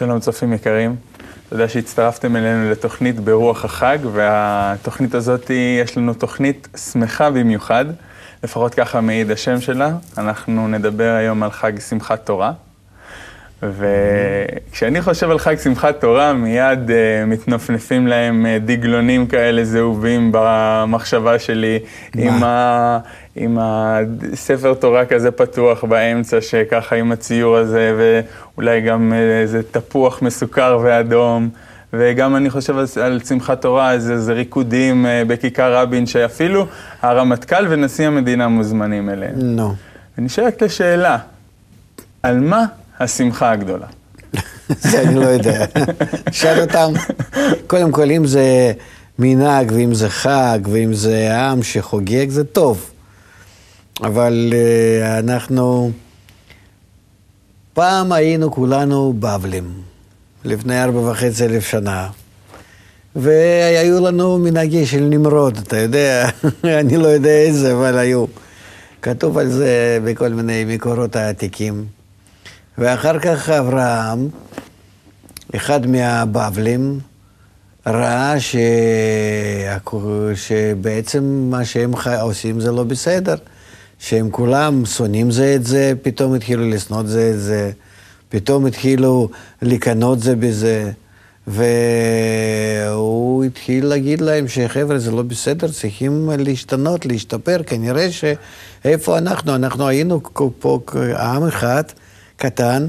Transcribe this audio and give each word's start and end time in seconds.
שלום 0.00 0.20
צופים 0.20 0.52
יקרים, 0.52 0.96
תודה 1.48 1.68
שהצטרפתם 1.68 2.36
אלינו 2.36 2.70
לתוכנית 2.70 3.20
ברוח 3.20 3.64
החג, 3.64 3.98
והתוכנית 4.12 5.14
הזאת, 5.14 5.50
יש 5.84 5.96
לנו 5.96 6.14
תוכנית 6.14 6.68
שמחה 6.92 7.30
במיוחד, 7.30 7.84
לפחות 8.44 8.74
ככה 8.74 9.00
מעיד 9.00 9.30
השם 9.30 9.60
שלה. 9.60 9.90
אנחנו 10.18 10.68
נדבר 10.68 11.14
היום 11.18 11.42
על 11.42 11.50
חג 11.50 11.80
שמחת 11.80 12.26
תורה. 12.26 12.52
וכשאני 13.62 15.02
חושב 15.02 15.30
על 15.30 15.38
חג 15.38 15.56
שמחת 15.58 16.00
תורה, 16.00 16.32
מיד 16.32 16.88
uh, 16.88 16.92
מתנופנפים 17.26 18.06
להם 18.06 18.46
uh, 18.46 18.66
דגלונים 18.66 19.26
כאלה 19.26 19.64
זהובים 19.64 20.30
במחשבה 20.32 21.38
שלי, 21.38 21.78
עם, 22.14 22.44
ה, 22.44 22.98
עם 23.36 23.58
הספר 23.60 24.74
תורה 24.74 25.06
כזה 25.06 25.30
פתוח 25.30 25.84
באמצע, 25.84 26.40
שככה 26.40 26.96
עם 26.96 27.12
הציור 27.12 27.56
הזה, 27.56 27.94
ואולי 27.98 28.80
גם 28.80 29.12
uh, 29.12 29.42
איזה 29.42 29.62
תפוח 29.70 30.22
מסוכר 30.22 30.78
ואדום. 30.82 31.48
וגם 31.92 32.36
אני 32.36 32.50
חושב 32.50 32.78
על, 32.78 32.86
על 33.02 33.20
שמחת 33.28 33.62
תורה, 33.62 33.92
איזה, 33.92 34.12
איזה 34.12 34.32
ריקודים 34.32 35.06
uh, 35.06 35.28
בכיכר 35.28 35.74
רבין, 35.74 36.06
שאפילו 36.06 36.66
הרמטכ"ל 37.02 37.66
ונשיא 37.68 38.06
המדינה 38.06 38.48
מוזמנים 38.48 39.10
אליהם. 39.10 39.34
נו. 39.36 39.70
No. 39.70 39.74
ונשאלת 40.18 40.62
לשאלה, 40.62 41.18
על 42.22 42.40
מה 42.40 42.64
השמחה 43.00 43.50
הגדולה. 43.50 43.86
זה 44.68 45.02
אני 45.02 45.14
לא 45.14 45.26
יודע. 45.26 45.64
שאל 46.32 46.60
אותם. 46.60 46.92
קודם 47.66 47.92
כל, 47.92 48.10
אם 48.10 48.26
זה 48.26 48.72
מנהג, 49.18 49.72
ואם 49.74 49.94
זה 49.94 50.08
חג, 50.08 50.58
ואם 50.72 50.94
זה 50.94 51.36
עם 51.36 51.62
שחוגג, 51.62 52.28
זה 52.28 52.44
טוב. 52.44 52.89
אבל 54.02 54.52
uh, 54.52 55.18
אנחנו... 55.18 55.90
פעם 57.72 58.12
היינו 58.12 58.52
כולנו 58.52 59.14
בבלים, 59.18 59.72
לפני 60.44 60.82
ארבע 60.82 61.10
וחצי 61.10 61.44
אלף 61.44 61.68
שנה. 61.68 62.08
והיו 63.16 64.06
לנו 64.06 64.38
מנהגי 64.38 64.86
של 64.86 65.00
נמרוד, 65.00 65.58
אתה 65.58 65.76
יודע, 65.76 66.28
אני 66.80 66.96
לא 66.96 67.06
יודע 67.06 67.30
איזה, 67.30 67.72
אבל 67.72 67.98
היו. 67.98 68.24
כתוב 69.02 69.38
על 69.38 69.50
זה 69.50 69.98
בכל 70.04 70.28
מיני 70.28 70.64
מקורות 70.64 71.16
העתיקים. 71.16 71.84
ואחר 72.78 73.18
כך 73.18 73.48
אברהם, 73.48 74.28
אחד 75.56 75.86
מהבבלים, 75.86 77.00
ראה 77.86 78.40
ש... 78.40 78.56
שבעצם 80.34 81.24
מה 81.50 81.64
שהם 81.64 81.92
עושים 82.20 82.60
זה 82.60 82.72
לא 82.72 82.84
בסדר, 82.84 83.34
שהם 84.00 84.30
כולם 84.30 84.86
שונאים 84.86 85.30
זה 85.30 85.54
את 85.54 85.64
זה, 85.66 85.92
פתאום 86.02 86.34
התחילו 86.34 86.70
לשנוא 86.70 87.02
זה 87.06 87.30
את 87.34 87.40
זה, 87.40 87.70
פתאום 88.28 88.66
התחילו 88.66 89.28
לקנות 89.62 90.20
זה 90.20 90.36
בזה, 90.36 90.90
והוא 91.46 93.44
התחיל 93.44 93.86
להגיד 93.86 94.20
להם 94.20 94.48
שחבר'ה 94.48 94.98
זה 94.98 95.10
לא 95.10 95.22
בסדר, 95.22 95.68
צריכים 95.68 96.30
להשתנות, 96.38 97.06
להשתפר, 97.06 97.62
כנראה 97.66 98.08
שאיפה 98.10 99.18
אנחנו, 99.18 99.54
אנחנו 99.54 99.88
היינו 99.88 100.20
פה 100.58 100.80
עם 101.18 101.46
אחד. 101.46 101.82
קטן, 102.36 102.86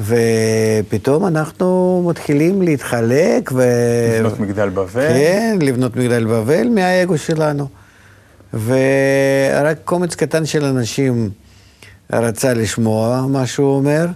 ופתאום 0.00 1.26
אנחנו 1.26 2.02
מתחילים 2.08 2.62
להתחלק 2.62 3.50
ו... 3.54 3.62
לבנות 4.18 4.40
מגדל 4.40 4.68
בבל. 4.68 5.08
כן, 5.08 5.58
לבנות 5.60 5.96
מגדל 5.96 6.24
בבל 6.24 6.68
מהאגו 6.68 7.18
שלנו. 7.18 7.81
ורק 8.54 9.76
קומץ 9.84 10.14
קטן 10.14 10.46
של 10.46 10.64
אנשים 10.64 11.30
רצה 12.12 12.54
לשמוע 12.54 13.26
מה 13.28 13.46
שהוא 13.46 13.76
אומר. 13.76 14.06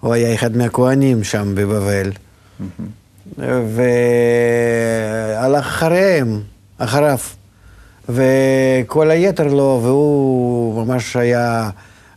הוא 0.00 0.14
היה 0.14 0.34
אחד 0.34 0.56
מהכוהנים 0.56 1.24
שם 1.24 1.54
בבבל. 1.54 2.12
והלך 5.38 5.66
אחריהם, 5.66 6.40
אחריו. 6.78 7.18
וכל 8.08 9.10
היתר 9.10 9.46
לא, 9.46 9.80
והוא 9.82 10.84
ממש 10.86 11.16
היה... 11.16 11.70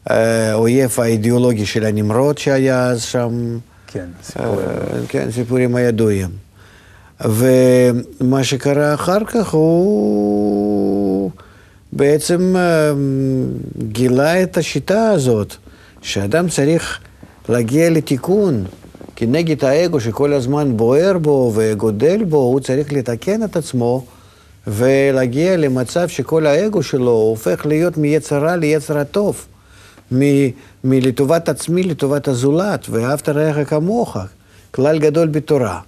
האויב 0.05 0.95
אה, 0.99 1.03
האידיאולוגי 1.03 1.65
של 1.65 1.85
הנמרוד 1.85 2.37
שהיה 2.37 2.85
אז 2.85 3.01
שם. 3.01 3.57
כן, 3.87 4.05
סיפורים. 4.23 4.59
אה, 4.59 4.99
כן, 5.07 5.31
סיפורים 5.31 5.75
הידועים. 5.75 6.29
ומה 7.21 8.43
שקרה 8.43 8.93
אחר 8.93 9.25
כך, 9.25 9.49
הוא 9.49 10.94
בעצם 11.95 12.55
אה, 12.55 12.93
גילה 13.77 14.43
את 14.43 14.57
השיטה 14.57 15.09
הזאת, 15.09 15.55
שאדם 16.01 16.49
צריך 16.49 16.99
להגיע 17.49 17.89
לתיקון 17.89 18.65
כנגד 19.15 19.65
האגו 19.65 19.99
שכל 19.99 20.33
הזמן 20.33 20.77
בוער 20.77 21.17
בו 21.17 21.51
וגודל 21.55 22.23
בו, 22.23 22.37
הוא 22.37 22.59
צריך 22.59 22.93
לתקן 22.93 23.43
את 23.43 23.55
עצמו 23.55 24.05
ולהגיע 24.67 25.57
למצב 25.57 26.07
שכל 26.07 26.45
האגו 26.45 26.83
שלו 26.83 27.11
הופך 27.11 27.65
להיות 27.65 27.97
מיצר 27.97 28.43
רע 28.43 28.55
ליצר 28.55 28.97
הטוב. 28.97 29.45
מ- 30.13 30.49
מלטובת 30.83 31.49
עצמי 31.49 31.83
לטובת 31.83 32.27
הזולת, 32.27 32.89
ואהבת 32.89 33.29
רעך 33.29 33.69
כמוך, 33.69 34.17
כלל 34.71 34.99
גדול 34.99 35.27
בתורה. 35.27 35.79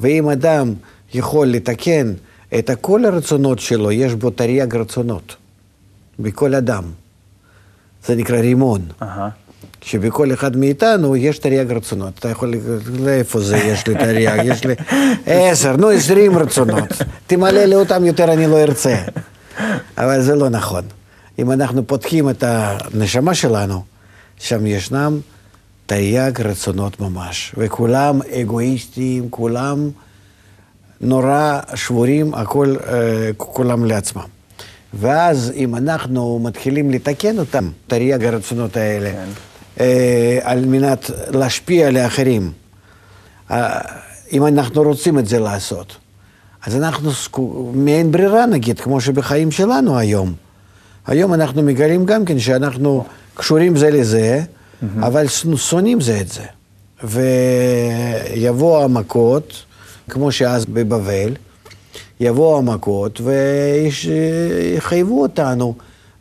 ואם 0.00 0.28
אדם 0.28 0.74
יכול 1.14 1.46
לתקן 1.46 2.12
את 2.58 2.70
כל 2.80 3.04
הרצונות 3.04 3.58
שלו, 3.58 3.92
יש 3.92 4.14
בו 4.14 4.30
תרי"ג 4.30 4.76
רצונות, 4.76 5.36
בכל 6.18 6.54
אדם. 6.54 6.84
זה 8.06 8.16
נקרא 8.16 8.38
רימון. 8.38 8.80
Uh-huh. 9.00 9.04
שבכל 9.82 10.32
אחד 10.32 10.56
מאיתנו 10.56 11.16
יש 11.16 11.38
תרי"ג 11.38 11.72
רצונות. 11.72 12.18
אתה 12.18 12.28
יכול, 12.28 12.54
לאיפה 12.98 13.40
זה 13.40 13.56
יש 13.56 13.86
לי 13.86 13.94
תרי"ג? 13.94 14.40
יש 14.44 14.64
לי 14.64 14.74
עשר, 15.26 15.76
נו, 15.76 15.88
עשרים 15.88 16.38
רצונות. 16.38 16.88
תמלא 17.26 17.64
לי 17.64 17.74
אותם 17.74 18.04
יותר, 18.04 18.32
אני 18.32 18.46
לא 18.46 18.62
ארצה. 18.62 18.96
אבל 19.98 20.22
זה 20.22 20.34
לא 20.34 20.48
נכון. 20.48 20.84
אם 21.38 21.52
אנחנו 21.52 21.86
פותחים 21.86 22.30
את 22.30 22.44
הנשמה 22.46 23.34
שלנו, 23.34 23.82
שם 24.38 24.66
ישנם 24.66 25.18
תייג 25.86 26.40
רצונות 26.40 27.00
ממש, 27.00 27.54
וכולם 27.58 28.20
אגואיסטים, 28.22 29.30
כולם 29.30 29.90
נורא 31.00 31.60
שבורים, 31.74 32.34
הכל, 32.34 32.76
אה, 32.88 33.30
כולם 33.36 33.84
לעצמם. 33.84 34.22
ואז 34.94 35.52
אם 35.56 35.76
אנחנו 35.76 36.40
מתחילים 36.42 36.90
לתקן 36.90 37.38
אותם, 37.38 37.70
תרי"ג 37.86 38.24
הרצונות 38.24 38.76
האלה, 38.76 39.12
כן. 39.12 39.28
אה, 39.80 40.38
על 40.42 40.64
מנת 40.64 41.10
להשפיע 41.30 41.88
על 41.88 41.96
האחרים, 41.96 42.52
אה, 43.50 43.80
אם 44.32 44.46
אנחנו 44.46 44.82
רוצים 44.82 45.18
את 45.18 45.26
זה 45.26 45.38
לעשות, 45.38 45.96
אז 46.66 46.76
אנחנו 46.76 47.10
מעין 47.74 48.12
ברירה 48.12 48.46
נגיד, 48.46 48.80
כמו 48.80 49.00
שבחיים 49.00 49.50
שלנו 49.50 49.98
היום. 49.98 50.32
היום 51.06 51.34
אנחנו 51.34 51.62
מגלים 51.62 52.06
גם 52.06 52.24
כן 52.24 52.38
שאנחנו 52.38 53.04
קשורים 53.34 53.76
זה 53.76 53.90
לזה, 53.90 54.40
mm-hmm. 54.42 55.06
אבל 55.06 55.26
שונאים 55.56 56.00
זה 56.00 56.20
את 56.20 56.28
זה. 56.28 56.42
ויבואו 57.04 58.84
המכות, 58.84 59.65
כמו 60.10 60.32
שאז 60.32 60.66
בבבל, 60.66 61.34
יבואו 62.20 62.58
המכות 62.58 63.20
ויחייבו 63.20 65.22
אותנו 65.22 65.74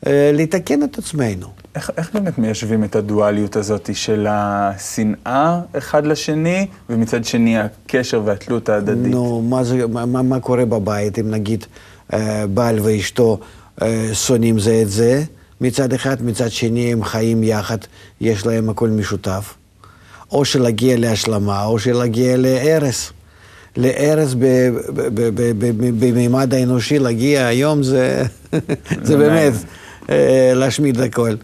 אה, 0.08 0.32
לתקן 0.34 0.84
את 0.84 0.98
עצמנו. 0.98 1.48
איך, 1.76 1.92
איך 1.98 2.14
באמת 2.14 2.38
מיישבים 2.38 2.84
את 2.84 2.96
הדואליות 2.96 3.56
הזאת 3.56 3.90
של 3.94 4.28
השנאה 4.30 5.62
אחד 5.78 6.06
לשני, 6.06 6.68
ומצד 6.90 7.26
שני 7.26 7.60
הקשר 7.60 8.22
והתלות 8.26 8.70
ההדדית? 8.70 9.12
נו, 9.12 9.42
מה, 9.42 9.64
זה, 9.64 9.88
מה, 9.88 10.06
מה 10.06 10.40
קורה 10.40 10.66
בבית 10.66 11.20
אם 11.20 11.32
נגיד 11.32 11.66
אה, 12.14 12.48
בעל 12.48 12.80
ואשתו 12.80 13.40
אה, 13.82 14.10
שונאים 14.14 14.60
זה 14.60 14.82
את 14.82 14.90
זה, 14.90 15.24
מצד 15.62 15.94
אחד, 15.94 16.24
מצד 16.24 16.52
שני 16.52 16.94
הם 16.94 17.04
חיים 17.04 17.44
יחד, 17.44 17.78
יש 18.22 18.46
להם 18.46 18.70
הכל 18.70 18.90
משותף. 18.90 19.54
או 20.32 20.46
שלהגיע 20.46 20.98
להשלמה, 20.98 21.66
או 21.66 21.80
שלהגיע 21.80 22.38
להרס. 22.38 23.12
להרס 23.78 24.36
במימד 26.00 26.54
האנושי, 26.54 27.00
להגיע 27.00 27.46
היום 27.46 27.84
זה, 27.84 28.24
זה 29.08 29.18
באמת 29.18 29.54
אה, 30.10 30.52
להשמיד 30.56 31.00
הכל. 31.00 31.36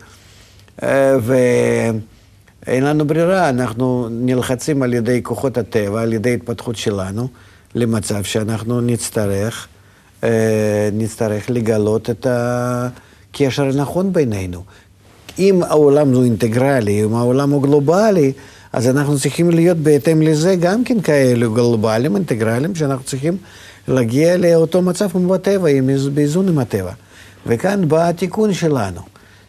אה, 0.83 1.15
ואין 1.21 2.83
לנו 2.83 3.07
ברירה, 3.07 3.49
אנחנו 3.49 4.07
נלחצים 4.11 4.83
על 4.83 4.93
ידי 4.93 5.19
כוחות 5.23 5.57
הטבע, 5.57 6.01
על 6.01 6.13
ידי 6.13 6.33
התפתחות 6.33 6.75
שלנו, 6.75 7.27
למצב 7.75 8.23
שאנחנו 8.23 8.81
נצטרך 8.81 9.67
אה, 10.23 10.89
נצטרך 10.93 11.49
לגלות 11.49 12.09
את 12.09 12.27
הקשר 12.29 13.63
הנכון 13.63 14.13
בינינו. 14.13 14.63
אם 15.39 15.63
העולם 15.63 16.13
הוא 16.13 16.23
אינטגרלי, 16.23 17.03
אם 17.03 17.15
העולם 17.15 17.49
הוא 17.49 17.63
גלובלי, 17.63 18.31
אז 18.73 18.87
אנחנו 18.87 19.19
צריכים 19.19 19.49
להיות 19.49 19.77
בהתאם 19.77 20.21
לזה 20.21 20.55
גם 20.55 20.83
כן 20.83 21.01
כאלו 21.01 21.53
גלובליים, 21.53 22.15
אינטגרליים, 22.15 22.75
שאנחנו 22.75 23.03
צריכים 23.03 23.37
להגיע 23.87 24.37
לאותו 24.37 24.81
מצב 24.81 25.09
כמו 25.11 25.29
בטבע, 25.29 25.69
באיזון 26.13 26.47
עם 26.47 26.59
הטבע. 26.59 26.91
וכאן 27.45 27.87
בא 27.87 28.09
התיקון 28.09 28.53
שלנו, 28.53 29.01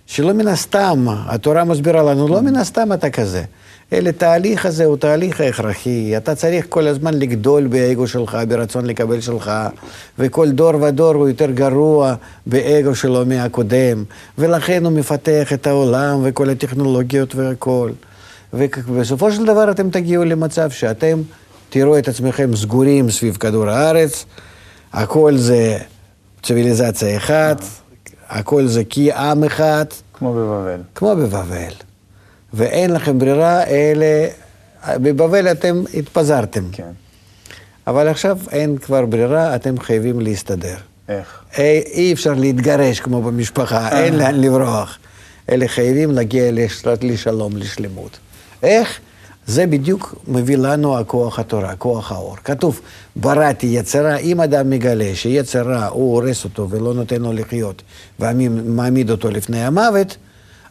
שלא 0.06 0.32
מן 0.32 0.48
הסתם, 0.48 1.06
התורה 1.08 1.64
מסבירה 1.64 2.02
לנו, 2.02 2.28
לא 2.28 2.40
מן 2.40 2.56
הסתם 2.56 2.92
אתה 2.92 3.10
כזה, 3.10 3.42
אלא 3.92 4.10
תהליך 4.10 4.66
הזה 4.66 4.84
הוא 4.84 4.96
תהליך 4.96 5.40
הכרחי. 5.40 6.16
אתה 6.16 6.34
צריך 6.34 6.66
כל 6.68 6.86
הזמן 6.86 7.14
לגדול 7.14 7.66
באגו 7.66 8.06
שלך, 8.06 8.38
ברצון 8.48 8.86
לקבל 8.86 9.20
שלך, 9.20 9.52
וכל 10.18 10.50
דור 10.50 10.82
ודור 10.82 11.14
הוא 11.14 11.28
יותר 11.28 11.50
גרוע 11.50 12.14
באגו 12.46 12.94
שלו 12.94 13.26
מהקודם, 13.26 14.04
ולכן 14.38 14.84
הוא 14.84 14.92
מפתח 14.92 15.52
את 15.52 15.66
העולם 15.66 16.20
וכל 16.24 16.50
הטכנולוגיות 16.50 17.34
והכל. 17.34 17.90
ובסופו 18.52 19.32
של 19.32 19.44
דבר 19.44 19.70
אתם 19.70 19.90
תגיעו 19.90 20.24
למצב 20.24 20.70
שאתם 20.70 21.22
תראו 21.70 21.98
את 21.98 22.08
עצמכם 22.08 22.56
סגורים 22.56 23.10
סביב 23.10 23.36
כדור 23.36 23.68
הארץ, 23.68 24.24
הכל 24.92 25.36
זה 25.36 25.78
ציוויליזציה 26.42 27.16
אחת, 27.16 27.64
הכל 28.28 28.66
זה 28.66 28.84
כי 28.84 29.12
עם 29.12 29.44
אחד. 29.44 29.84
כמו 30.14 30.32
בבבל. 30.32 30.80
כמו 30.94 31.16
בבבל. 31.16 31.72
ואין 32.52 32.92
לכם 32.92 33.18
ברירה, 33.18 33.64
אלה... 33.64 34.28
בבבל 34.88 35.50
אתם 35.50 35.82
התפזרתם. 35.94 36.64
כן. 36.72 36.90
אבל 37.86 38.08
עכשיו 38.08 38.38
אין 38.50 38.78
כבר 38.78 39.06
ברירה, 39.06 39.54
אתם 39.54 39.78
חייבים 39.78 40.20
להסתדר. 40.20 40.76
איך? 41.08 41.42
אי, 41.58 41.82
אי 41.92 42.12
אפשר 42.12 42.34
להתגרש 42.34 43.00
כמו 43.00 43.22
במשפחה, 43.22 43.98
אין 44.02 44.18
לאן 44.18 44.40
לברוח. 44.40 44.98
אלה 45.50 45.68
חייבים 45.68 46.10
להגיע 46.10 46.50
לש... 46.52 46.82
לשלום, 47.02 47.56
לשלמות. 47.56 48.18
איך? 48.62 49.00
זה 49.46 49.66
בדיוק 49.66 50.14
מביא 50.28 50.56
לנו 50.56 50.98
הכוח 50.98 51.38
התורה, 51.38 51.76
כוח 51.76 52.12
האור. 52.12 52.36
כתוב, 52.44 52.80
בראתי 53.16 53.66
יצרה, 53.66 54.16
אם 54.16 54.40
אדם 54.40 54.70
מגלה 54.70 55.10
שיצרה, 55.14 55.88
הוא 55.88 56.14
הורס 56.14 56.44
אותו 56.44 56.70
ולא 56.70 56.94
נותן 56.94 57.22
לו 57.22 57.32
לחיות, 57.32 57.82
ומעמיד 58.20 59.10
אותו 59.10 59.30
לפני 59.30 59.64
המוות, 59.64 60.16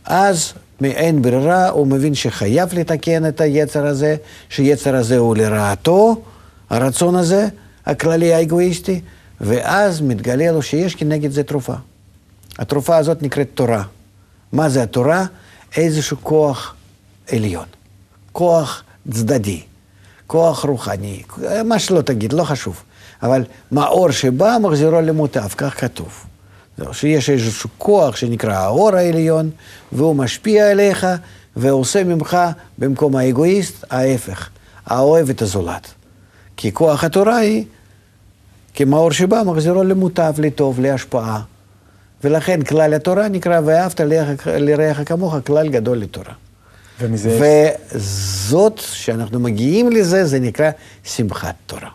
אז 0.06 0.54
מאין 0.82 1.22
ברירה, 1.22 1.70
הוא 1.70 1.88
מבין 1.88 2.16
שחייב 2.16 2.74
לתקן 2.74 3.28
את 3.28 3.42
היצר 3.42 3.86
הזה, 3.86 4.16
שיצר 4.50 4.96
הזה 4.96 5.18
הוא 5.18 5.36
לרעתו, 5.36 6.22
הרצון 6.70 7.16
הזה, 7.16 7.48
הכללי 7.86 8.34
האגואיסטי, 8.34 9.02
ואז 9.42 10.02
מתגלה 10.02 10.52
לו 10.52 10.62
שיש 10.62 10.96
כנגד 10.96 11.32
זה 11.32 11.44
תרופה. 11.44 11.74
התרופה 12.60 12.98
הזאת 12.98 13.24
נקראת 13.24 13.48
תורה. 13.54 13.84
מה 14.52 14.70
זה 14.70 14.84
התורה? 14.84 15.26
איזשהו 15.78 16.18
כוח 16.24 16.76
עליון. 17.32 17.66
כוח 18.32 18.84
צדדי, 19.12 19.62
כוח 20.28 20.66
רוחני, 20.66 21.24
מה 21.66 21.80
שלא 21.80 22.02
תגיד, 22.02 22.34
לא 22.34 22.44
חשוב. 22.44 22.84
אבל 23.24 23.44
מאור 23.72 24.12
שבא, 24.12 24.58
מחזירו 24.62 25.02
למוטב, 25.02 25.48
כך 25.58 25.82
כתוב. 25.82 26.26
שיש 26.92 27.30
איזשהו 27.30 27.70
כוח 27.78 28.16
שנקרא 28.16 28.54
האור 28.54 28.96
העליון, 28.96 29.50
והוא 29.92 30.16
משפיע 30.16 30.72
עליך 30.72 31.08
ועושה 31.56 32.04
ממך, 32.04 32.38
במקום 32.78 33.16
האגואיסט, 33.16 33.86
ההפך, 33.90 34.50
האוהב 34.86 35.30
את 35.30 35.42
הזולת. 35.42 35.88
כי 36.58 36.72
כוח 36.74 37.04
התורה 37.04 37.38
היא, 37.38 37.66
כמאור 38.74 39.12
שבא, 39.12 39.42
מחזירו 39.46 39.84
למוטב, 39.84 40.34
לטוב, 40.38 40.80
להשפעה. 40.80 41.42
ולכן 42.24 42.64
כלל 42.64 42.94
התורה 42.94 43.28
נקרא 43.28 43.62
ואהבת 43.66 44.02
לרעך 44.46 45.00
כמוך, 45.06 45.36
כלל 45.46 45.70
גדול 45.70 45.98
לתורה. 45.98 46.34
ומזה... 47.02 47.74
וזאת, 47.92 48.82
שאנחנו 48.84 49.40
מגיעים 49.40 49.90
לזה, 49.90 50.26
זה 50.26 50.40
נקרא 50.40 50.70
שמחת 51.04 51.56
תורה. 51.66 51.90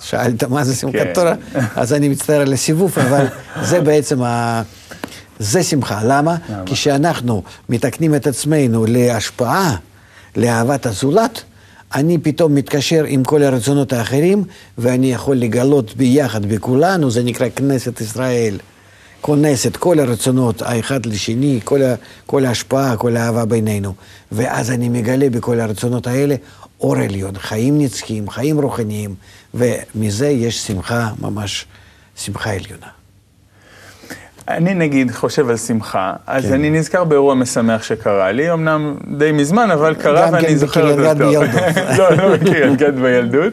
שאלת 0.00 0.44
מה 0.44 0.64
זה 0.64 0.74
שמחת 0.74 0.94
כן. 0.94 1.12
תורה? 1.14 1.34
אז 1.76 1.92
אני 1.92 2.08
מצטער 2.08 2.40
על 2.40 2.52
הסיבוב, 2.52 2.92
אבל 2.98 3.26
זה 3.62 3.80
בעצם 3.80 4.22
ה... 4.22 4.62
זה 5.38 5.62
שמחה. 5.62 6.00
למה? 6.04 6.36
כי 6.66 6.74
כשאנחנו 6.74 7.42
מתקנים 7.68 8.14
את 8.14 8.26
עצמנו 8.26 8.84
להשפעה, 8.88 9.76
לאהבת 10.36 10.86
הזולת, 10.86 11.42
אני 11.94 12.18
פתאום 12.18 12.54
מתקשר 12.54 13.04
עם 13.04 13.24
כל 13.24 13.42
הרצונות 13.42 13.92
האחרים, 13.92 14.44
ואני 14.78 15.12
יכול 15.12 15.36
לגלות 15.36 15.96
ביחד 15.96 16.46
בכולנו, 16.46 17.10
זה 17.10 17.22
נקרא 17.22 17.46
כנסת 17.56 18.00
ישראל. 18.00 18.58
כונס 19.24 19.66
את 19.66 19.76
כל 19.76 19.98
הרצונות 19.98 20.62
האחד 20.62 21.06
לשני, 21.06 21.60
כל, 21.64 21.82
ה, 21.82 21.94
כל 22.26 22.44
ההשפעה, 22.44 22.96
כל 22.96 23.16
האהבה 23.16 23.44
בינינו. 23.44 23.94
ואז 24.32 24.70
אני 24.70 24.88
מגלה 24.88 25.30
בכל 25.30 25.60
הרצונות 25.60 26.06
האלה 26.06 26.34
אור 26.80 26.96
עליון, 26.96 27.38
חיים 27.38 27.78
נצחיים, 27.78 28.30
חיים 28.30 28.60
רוחניים, 28.60 29.14
ומזה 29.54 30.28
יש 30.28 30.66
שמחה, 30.66 31.08
ממש 31.20 31.66
שמחה 32.16 32.50
עליונה. 32.50 32.86
אני 34.48 34.74
נגיד 34.74 35.10
חושב 35.10 35.48
על 35.48 35.56
שמחה, 35.56 36.12
אז 36.26 36.44
כן. 36.44 36.52
אני 36.52 36.70
נזכר 36.70 37.04
באירוע 37.04 37.34
משמח 37.34 37.82
שקרה 37.82 38.32
לי, 38.32 38.52
אמנם 38.52 38.96
די 39.18 39.32
מזמן, 39.32 39.70
אבל 39.70 39.94
קרה 39.94 40.28
ואני 40.32 40.46
כן 40.46 40.54
זוכר 40.54 40.90
אותו. 40.90 41.02
גם 41.02 41.18
כן 41.18 41.24
בקריית 41.24 41.48
גת 41.48 41.64
בילדות. 41.64 41.98
לא, 41.98 42.16
לא 42.16 42.36
בקריית 42.36 42.78
גת 42.78 42.94
בילדות, 42.94 43.52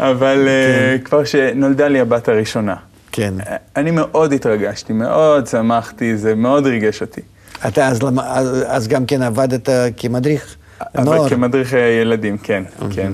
אבל 0.00 0.48
כן. 0.48 0.96
uh, 1.02 1.08
כבר 1.08 1.24
שנולדה 1.24 1.88
לי 1.88 2.00
הבת 2.00 2.28
הראשונה. 2.28 2.74
כן. 3.18 3.34
אני 3.76 3.90
מאוד 3.90 4.32
התרגשתי, 4.32 4.92
מאוד 4.92 5.46
שמחתי, 5.46 6.16
זה 6.16 6.34
מאוד 6.34 6.66
ריגש 6.66 7.00
אותי. 7.00 7.20
אתה 7.68 7.88
אז, 7.88 8.00
אז, 8.22 8.64
אז 8.66 8.88
גם 8.88 9.06
כן 9.06 9.22
עבדת 9.22 9.68
כמדריך 9.96 10.56
נוער? 10.94 11.20
אבל 11.20 11.28
כמדריך 11.28 11.74
אה, 11.74 11.78
ילדים, 11.78 12.38
כן, 12.38 12.62
mm-hmm. 12.66 12.84
כן. 12.94 13.12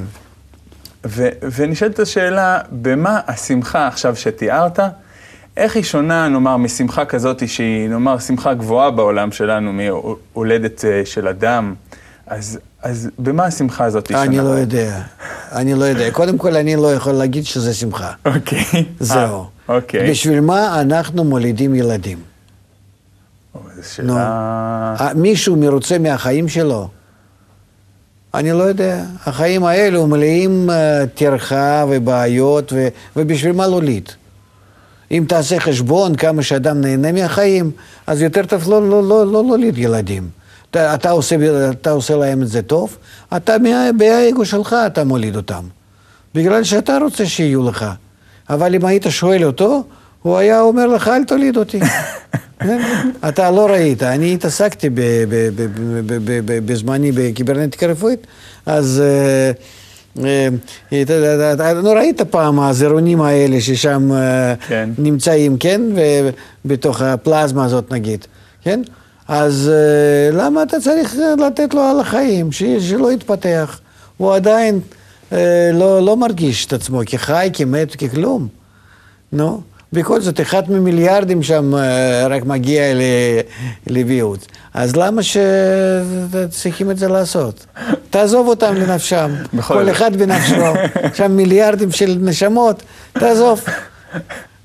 ו, 1.06 1.28
ונשאלת 1.56 1.98
השאלה, 1.98 2.58
במה 2.70 3.20
השמחה 3.26 3.86
עכשיו 3.86 4.16
שתיארת, 4.16 4.78
איך 5.56 5.76
היא 5.76 5.84
שונה, 5.84 6.28
נאמר, 6.28 6.56
משמחה 6.56 7.04
כזאת 7.04 7.48
שהיא, 7.48 7.88
נאמר, 7.88 8.18
שמחה 8.18 8.54
גבוהה 8.54 8.90
בעולם 8.90 9.32
שלנו, 9.32 9.72
מהולדת 9.72 10.84
אה, 10.84 11.02
של 11.04 11.28
אדם, 11.28 11.74
אז, 12.26 12.58
אז 12.82 13.10
במה 13.18 13.44
השמחה 13.44 13.84
הזאת 13.84 14.06
שונה? 14.06 14.22
אני 14.22 14.38
לא 14.38 14.42
יודע, 14.42 15.00
אני 15.52 15.74
לא 15.74 15.84
יודע. 15.84 16.10
קודם 16.10 16.38
כל, 16.38 16.56
אני 16.56 16.76
לא 16.76 16.94
יכול 16.94 17.12
להגיד 17.12 17.44
שזה 17.44 17.74
שמחה. 17.74 18.12
אוקיי. 18.26 18.84
זהו. 19.00 19.53
אוקיי. 19.68 20.10
בשביל 20.10 20.40
מה 20.40 20.80
אנחנו 20.80 21.24
מולידים 21.24 21.74
ילדים? 21.74 22.18
שאלה... 23.82 24.14
אה, 25.00 25.14
מישהו 25.14 25.56
מרוצה 25.56 25.98
מהחיים 25.98 26.48
שלו? 26.48 26.88
אני 28.34 28.52
לא 28.52 28.62
יודע. 28.62 29.04
החיים 29.26 29.64
האלו 29.64 30.06
מלאים 30.06 30.70
אה, 30.70 31.04
טרחה 31.14 31.84
ובעיות, 31.88 32.72
ו... 32.72 32.88
ובשביל 33.16 33.52
מה 33.52 33.66
להוליד? 33.66 34.08
אם 35.10 35.24
תעשה 35.28 35.60
חשבון 35.60 36.14
כמה 36.14 36.42
שאדם 36.42 36.80
נהנה 36.80 37.12
מהחיים, 37.12 37.70
אז 38.06 38.22
יותר 38.22 38.46
טוב 38.46 38.70
לא 38.70 38.88
להוליד 38.88 39.08
לא, 39.08 39.26
לא, 39.32 39.58
לא 39.58 39.66
ילדים. 39.76 40.28
אתה, 40.70 40.94
אתה, 40.94 41.10
עושה, 41.10 41.36
אתה 41.70 41.90
עושה 41.90 42.16
להם 42.16 42.42
את 42.42 42.48
זה 42.48 42.62
טוב, 42.62 42.96
אתה 43.36 43.56
באגו 43.96 44.44
שלך 44.44 44.76
אתה 44.86 45.04
מוליד 45.04 45.36
אותם. 45.36 45.64
בגלל 46.34 46.64
שאתה 46.64 46.98
רוצה 46.98 47.26
שיהיו 47.26 47.68
לך. 47.68 47.86
אבל 48.50 48.74
אם 48.74 48.84
היית 48.84 49.06
שואל 49.08 49.44
אותו, 49.44 49.84
הוא 50.22 50.36
היה 50.36 50.60
אומר 50.60 50.86
לך, 50.86 51.08
אל 51.08 51.24
תוליד 51.24 51.56
אותי. 51.56 51.80
אתה 53.28 53.50
לא 53.50 53.66
ראית, 53.66 54.02
אני 54.02 54.34
התעסקתי 54.34 54.88
בזמני 56.64 57.12
בקיברנטיקה 57.12 57.86
רפואית, 57.86 58.26
אז 58.66 59.02
לא 61.82 61.92
ראית 61.96 62.20
פעם 62.22 62.60
הזירונים 62.60 63.20
האלה 63.20 63.60
ששם 63.60 64.10
כן. 64.68 64.90
נמצאים, 64.98 65.58
כן? 65.58 65.80
בתוך 66.64 67.02
הפלזמה 67.02 67.64
הזאת 67.64 67.92
נגיד, 67.92 68.26
כן? 68.62 68.80
אז 69.28 69.70
למה 70.32 70.62
אתה 70.62 70.80
צריך 70.80 71.16
לתת 71.46 71.74
לו 71.74 71.80
על 71.80 72.00
החיים, 72.00 72.52
שלא 72.52 73.12
יתפתח? 73.12 73.80
הוא 74.16 74.34
עדיין 74.34 74.80
לא, 75.72 76.02
לא 76.02 76.16
מרגיש 76.16 76.66
את 76.66 76.72
עצמו 76.72 77.00
כחי, 77.06 77.50
כמת, 77.52 77.96
ככלום. 77.96 78.48
נו, 79.32 79.60
בכל 79.94 80.20
זאת, 80.20 80.40
אחד 80.40 80.70
ממיליארדים 80.70 81.42
שם 81.42 81.74
אה, 81.74 82.26
רק 82.26 82.44
מגיע 82.44 82.82
לביוץ. 83.86 84.46
אז 84.74 84.96
למה 84.96 85.22
שצריכים 85.22 86.90
את 86.90 86.98
זה 86.98 87.08
לעשות? 87.08 87.66
תעזוב 88.10 88.48
אותם 88.48 88.74
לנפשם, 88.74 89.30
כל 89.68 89.90
אחד 89.90 90.16
בנפשו, 90.16 90.64
שם 91.14 91.32
מיליארדים 91.32 91.90
של 91.90 92.16
נשמות, 92.20 92.82
תעזוב. 93.12 93.64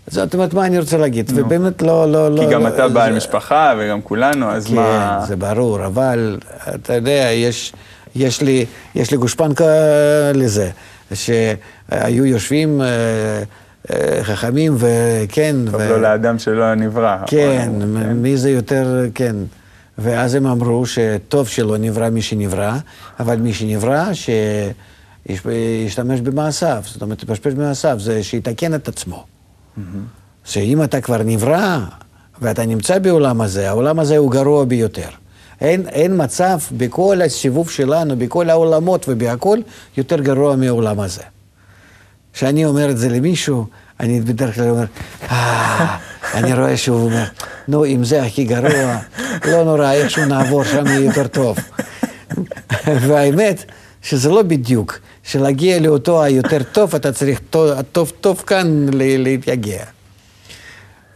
זאת 0.07 0.33
אומרת, 0.33 0.53
מה 0.53 0.65
אני 0.65 0.79
רוצה 0.79 0.97
להגיד? 0.97 1.31
ובאמת 1.35 1.81
לא, 1.81 2.11
לא, 2.11 2.31
לא... 2.31 2.41
כי 2.41 2.53
גם 2.53 2.63
לא, 2.63 2.67
אתה 2.67 2.87
בעל 2.87 3.15
משפחה 3.15 3.73
וגם 3.79 4.01
כולנו, 4.01 4.51
אז 4.51 4.71
מה... 4.71 5.17
כן, 5.21 5.27
זה 5.27 5.35
ברור, 5.35 5.85
אבל 5.85 6.37
אתה 6.75 6.93
יודע, 6.93 7.29
יש, 7.33 7.73
יש 8.15 8.41
לי, 8.41 8.65
יש 8.95 9.11
לי 9.11 9.17
גושפנקה 9.17 9.65
לזה, 10.33 10.69
שהיו 11.13 12.25
יושבים... 12.25 12.81
אה, 13.93 14.23
חכמים 14.23 14.75
וכן. 14.77 15.55
טוב 15.71 15.75
ו... 15.75 15.89
לא 15.89 16.01
לאדם 16.01 16.39
שלא 16.39 16.75
נברא. 16.75 17.17
כן, 17.27 17.71
כן, 17.79 18.13
מי 18.13 18.37
זה 18.37 18.49
יותר, 18.49 19.05
כן. 19.15 19.35
ואז 19.97 20.35
הם 20.35 20.45
אמרו 20.45 20.85
שטוב 20.85 21.47
שלא 21.47 21.77
נברא 21.77 22.09
מי 22.09 22.21
שנברא, 22.21 22.77
אבל 23.19 23.37
מי 23.37 23.53
שנברא, 23.53 24.03
שישתמש 25.25 26.21
במעשיו, 26.21 26.83
זאת 26.85 27.01
אומרת, 27.01 27.23
יפשפש 27.23 27.53
במעשיו, 27.53 27.99
זה 27.99 28.23
שיתקן 28.23 28.73
את 28.75 28.87
עצמו. 28.87 29.25
Mm-hmm. 29.25 29.81
שאם 30.43 30.83
אתה 30.83 31.01
כבר 31.01 31.21
נברא, 31.25 31.79
ואתה 32.41 32.65
נמצא 32.65 32.99
בעולם 32.99 33.41
הזה, 33.41 33.69
העולם 33.69 33.99
הזה 33.99 34.17
הוא 34.17 34.31
גרוע 34.31 34.65
ביותר. 34.65 35.09
אין, 35.61 35.87
אין 35.87 36.23
מצב 36.23 36.59
בכל 36.77 37.21
הסיבוב 37.21 37.69
שלנו, 37.69 38.15
בכל 38.17 38.49
העולמות 38.49 39.05
ובהכל, 39.09 39.59
יותר 39.97 40.19
גרוע 40.19 40.55
מהעולם 40.55 40.99
הזה. 40.99 41.21
כשאני 42.33 42.65
אומר 42.65 42.89
את 42.89 42.97
זה 42.97 43.09
למישהו, 43.09 43.65
אני 43.99 44.21
בדרך 44.21 44.55
כלל 44.55 44.69
אומר, 44.69 44.85
אה, 45.31 45.97
אני 46.33 46.53
רואה 46.53 46.77
שהוא 46.77 47.05
אומר, 47.05 47.23
נו, 47.67 47.85
אם 47.85 48.03
זה 48.03 48.23
הכי 48.23 48.43
גרוע, 48.43 48.97
לא 49.45 49.63
נורא, 49.63 49.91
איכשהו 49.91 50.25
נעבור, 50.25 50.63
שם 50.63 50.87
יהיה 50.87 50.99
יותר 50.99 51.27
טוב. 51.27 51.57
והאמת, 53.07 53.65
שזה 54.01 54.29
לא 54.29 54.41
בדיוק, 54.41 54.99
שלהגיע 55.23 55.79
לאותו 55.79 56.23
היותר 56.23 56.63
טוב, 56.71 56.95
אתה 56.95 57.11
צריך 57.11 57.41
טוב 57.91 58.11
טוב, 58.21 58.43
כאן 58.47 58.85
להתייגע. 58.93 59.83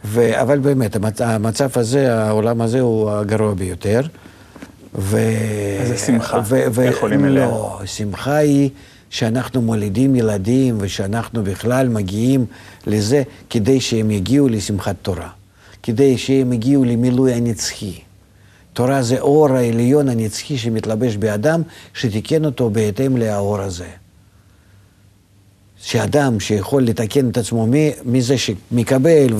ו... 0.06 0.42
אבל 0.42 0.60
באמת, 0.60 0.96
המצ... 0.96 1.22
המצב 1.22 1.70
הזה, 1.76 2.14
העולם 2.24 2.62
הזה 2.62 2.80
הוא 2.80 3.12
הגרוע 3.12 3.54
ביותר. 3.54 4.02
ו... 4.96 5.18
איזה 5.80 5.98
שמחה, 5.98 6.40
ו... 6.46 6.64
ו... 6.72 6.84
יכולים 6.84 7.26
אליה. 7.26 7.46
לא, 7.46 7.80
שמחה 7.86 8.36
היא 8.36 8.70
שאנחנו 9.10 9.62
מולידים 9.62 10.16
ילדים 10.16 10.78
ושאנחנו 10.80 11.44
בכלל 11.44 11.88
מגיעים 11.88 12.46
לזה 12.88 13.24
כדי 13.50 13.82
שהם 13.82 14.12
יגיעו 14.12 14.48
לשמחת 14.48 14.96
תורה, 15.02 15.30
כדי 15.84 16.18
שהם 16.18 16.54
יגיעו 16.54 16.86
למילוי 16.86 17.34
הנצחי. 17.34 18.00
תורה 18.74 19.02
זה 19.02 19.20
אור 19.20 19.50
העליון 19.50 20.10
הנצחי 20.10 20.58
שמתלבש 20.58 21.16
באדם, 21.16 21.62
שתיקן 21.94 22.46
אותו 22.46 22.70
בהתאם 22.70 23.18
לאור 23.18 23.60
הזה. 23.60 23.88
שאדם 25.84 26.40
שיכול 26.40 26.84
לתקן 26.84 27.30
את 27.30 27.38
עצמו 27.38 27.68
מזה 28.06 28.36
שמקבל 28.38 29.34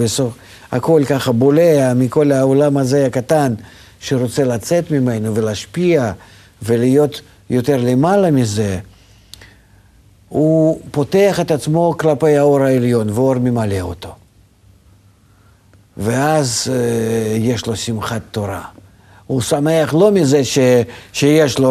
והכל 0.72 1.04
ככה 1.10 1.32
בולע 1.32 1.94
מכל 1.94 2.32
העולם 2.32 2.78
הזה 2.78 3.06
הקטן, 3.06 3.54
שרוצה 4.04 4.44
לצאת 4.44 4.92
ממנו 4.92 5.36
ולהשפיע 5.36 6.12
ולהיות 6.62 7.22
יותר 7.50 7.78
למעלה 7.78 8.32
מזה, 8.32 8.80
הוא 10.30 10.80
פותח 10.92 11.40
את 11.40 11.52
עצמו 11.52 11.96
כלפי 11.98 12.38
האור 12.38 12.62
העליון 12.62 13.10
ואור 13.10 13.36
ממלא 13.36 13.82
אותו. 13.82 14.16
ואז 15.98 16.68
אה, 16.72 17.38
יש 17.38 17.68
לו 17.68 17.76
שמחת 17.76 18.22
תורה. 18.32 18.62
הוא 19.28 19.42
שמח 19.42 19.94
לא 19.94 20.12
מזה 20.12 20.46
ש, 20.46 20.58
שיש 21.14 21.60
לו 21.60 21.70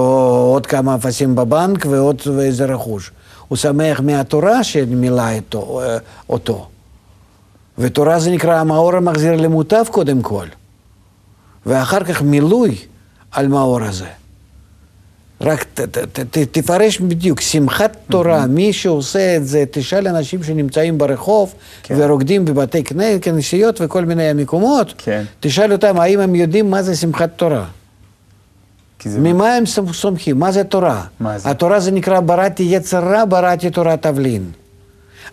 עוד 0.52 0.66
כמה 0.66 0.94
אפסים 0.94 1.34
בבנק 1.34 1.86
ועוד 1.90 2.22
איזה 2.40 2.64
רכוש. 2.64 3.10
הוא 3.48 3.56
שמח 3.56 4.00
מהתורה 4.00 4.64
שמילא 4.64 5.22
אותו, 5.36 5.80
אה, 5.82 5.98
אותו. 6.28 6.68
ותורה 7.78 8.20
זה 8.20 8.30
נקרא 8.30 8.54
המאור 8.54 8.96
המחזיר 8.96 9.36
למוטב 9.36 9.84
קודם 9.90 10.22
כל, 10.22 10.46
ואחר 11.66 12.04
כך 12.04 12.23
מילוי 12.23 12.76
על 13.33 13.49
מאור 13.49 13.83
הזה. 13.83 14.07
רק 15.40 15.64
ת, 15.75 15.81
ת, 15.81 15.99
ת, 16.21 16.38
תפרש 16.38 17.00
בדיוק, 17.00 17.40
שמחת 17.40 17.97
תורה, 18.11 18.45
mm-hmm. 18.45 18.47
מי 18.47 18.73
שעושה 18.73 19.37
את 19.37 19.47
זה, 19.47 19.64
תשאל 19.71 20.09
אנשים 20.09 20.42
שנמצאים 20.42 20.99
ברחוב 20.99 21.54
כן. 21.83 21.95
ורוקדים 21.99 22.45
בבתי 22.45 22.83
כנסיות 23.23 23.81
וכל 23.81 24.04
מיני 24.04 24.33
מקומות, 24.35 24.95
כן. 24.99 25.25
תשאל 25.40 25.73
אותם 25.73 26.00
האם 26.00 26.21
הם 26.21 26.35
יודעים 26.35 26.71
מה 26.71 26.83
זה 26.83 26.97
שמחת 26.97 27.31
תורה. 27.37 27.64
זה... 29.04 29.21
ממה 29.21 29.54
הם 29.54 29.66
סומכים? 29.92 30.38
מה 30.38 30.52
זה 30.52 30.64
תורה? 30.64 31.04
מה 31.21 31.38
זה? 31.38 31.50
התורה 31.50 31.81
זה 31.81 31.90
נקרא 31.90 32.21
בראתי 32.21 32.62
יצר 32.62 33.04
רע, 33.04 33.25
בראתי 33.28 33.71
תורה 33.71 33.97
תבלין. 33.97 34.50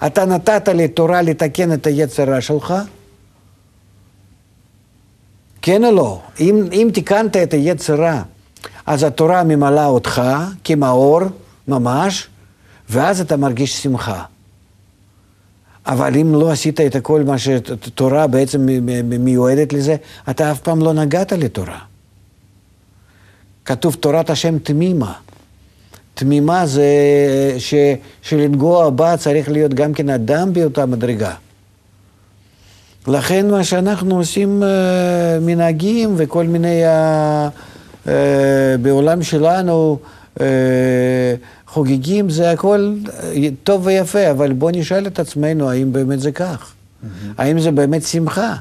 אתה 0.06 0.26
נתת 0.26 0.68
לי 0.68 0.88
תורה 0.88 1.22
לתקן 1.22 1.74
את 1.74 1.88
היצר 1.88 2.24
רע 2.24 2.42
שלך? 2.42 2.74
כן 5.62 5.84
או 5.84 5.92
לא? 5.92 6.22
אם, 6.40 6.64
אם 6.72 6.90
תיקנת 6.94 7.38
את 7.38 7.54
היצר 7.54 7.96
רע, 7.96 8.22
אז 8.86 9.04
התורה 9.04 9.44
ממלאה 9.44 9.86
אותך 9.86 10.22
כמאור 10.64 11.22
ממש, 11.68 12.28
ואז 12.90 13.22
אתה 13.22 13.38
מרגיש 13.38 13.84
שמחה. 13.84 14.24
אבל 15.86 16.18
אם 16.18 16.36
לא 16.36 16.52
עשית 16.52 16.82
את 16.82 16.96
הכל 16.96 17.24
מה 17.24 17.38
שתורה 17.38 18.28
בעצם 18.28 18.68
מיועדת 19.04 19.74
לזה, 19.74 19.96
אתה 20.30 20.52
אף 20.52 20.60
פעם 20.60 20.80
לא 20.80 20.94
נגעת 20.94 21.32
לתורה. 21.32 21.80
כתוב 23.66 23.96
תורת 23.96 24.30
השם 24.30 24.60
תמימה. 24.60 25.14
תמימה 26.14 26.66
זה 26.66 26.86
ש, 27.58 27.74
שלנגוע 28.22 28.90
בה 28.90 29.18
צריך 29.18 29.50
להיות 29.50 29.74
גם 29.74 29.94
כן 29.94 30.10
אדם 30.10 30.54
באותה 30.54 30.86
מדרגה. 30.86 31.34
לכן 33.08 33.52
מה 33.52 33.64
שאנחנו 33.64 34.18
עושים 34.18 34.64
uh, 34.64 34.66
מנהגים 35.46 36.14
וכל 36.18 36.44
מיני, 36.44 36.84
uh, 36.86 38.06
uh, 38.06 38.10
בעולם 38.82 39.24
שלנו, 39.24 40.00
uh, 40.36 40.42
חוגגים, 41.68 42.30
זה 42.30 42.52
הכל 42.52 42.94
טוב 43.64 43.86
ויפה, 43.86 44.32
אבל 44.32 44.54
בואו 44.54 44.72
נשאל 44.72 45.08
את 45.08 45.20
עצמנו 45.20 45.70
האם 45.70 45.94
באמת 45.94 46.20
זה 46.20 46.32
כך. 46.32 46.74
Mm-hmm. 46.74 47.08
האם 47.38 47.60
זה 47.60 47.72
באמת 47.72 48.04
שמחה? 48.04 48.56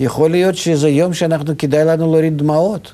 יכול 0.00 0.30
להיות 0.30 0.56
שזה 0.56 0.88
יום 0.88 1.14
שאנחנו, 1.14 1.58
כדאי 1.58 1.84
לנו 1.84 2.12
להוריד 2.12 2.38
דמעות. 2.38 2.92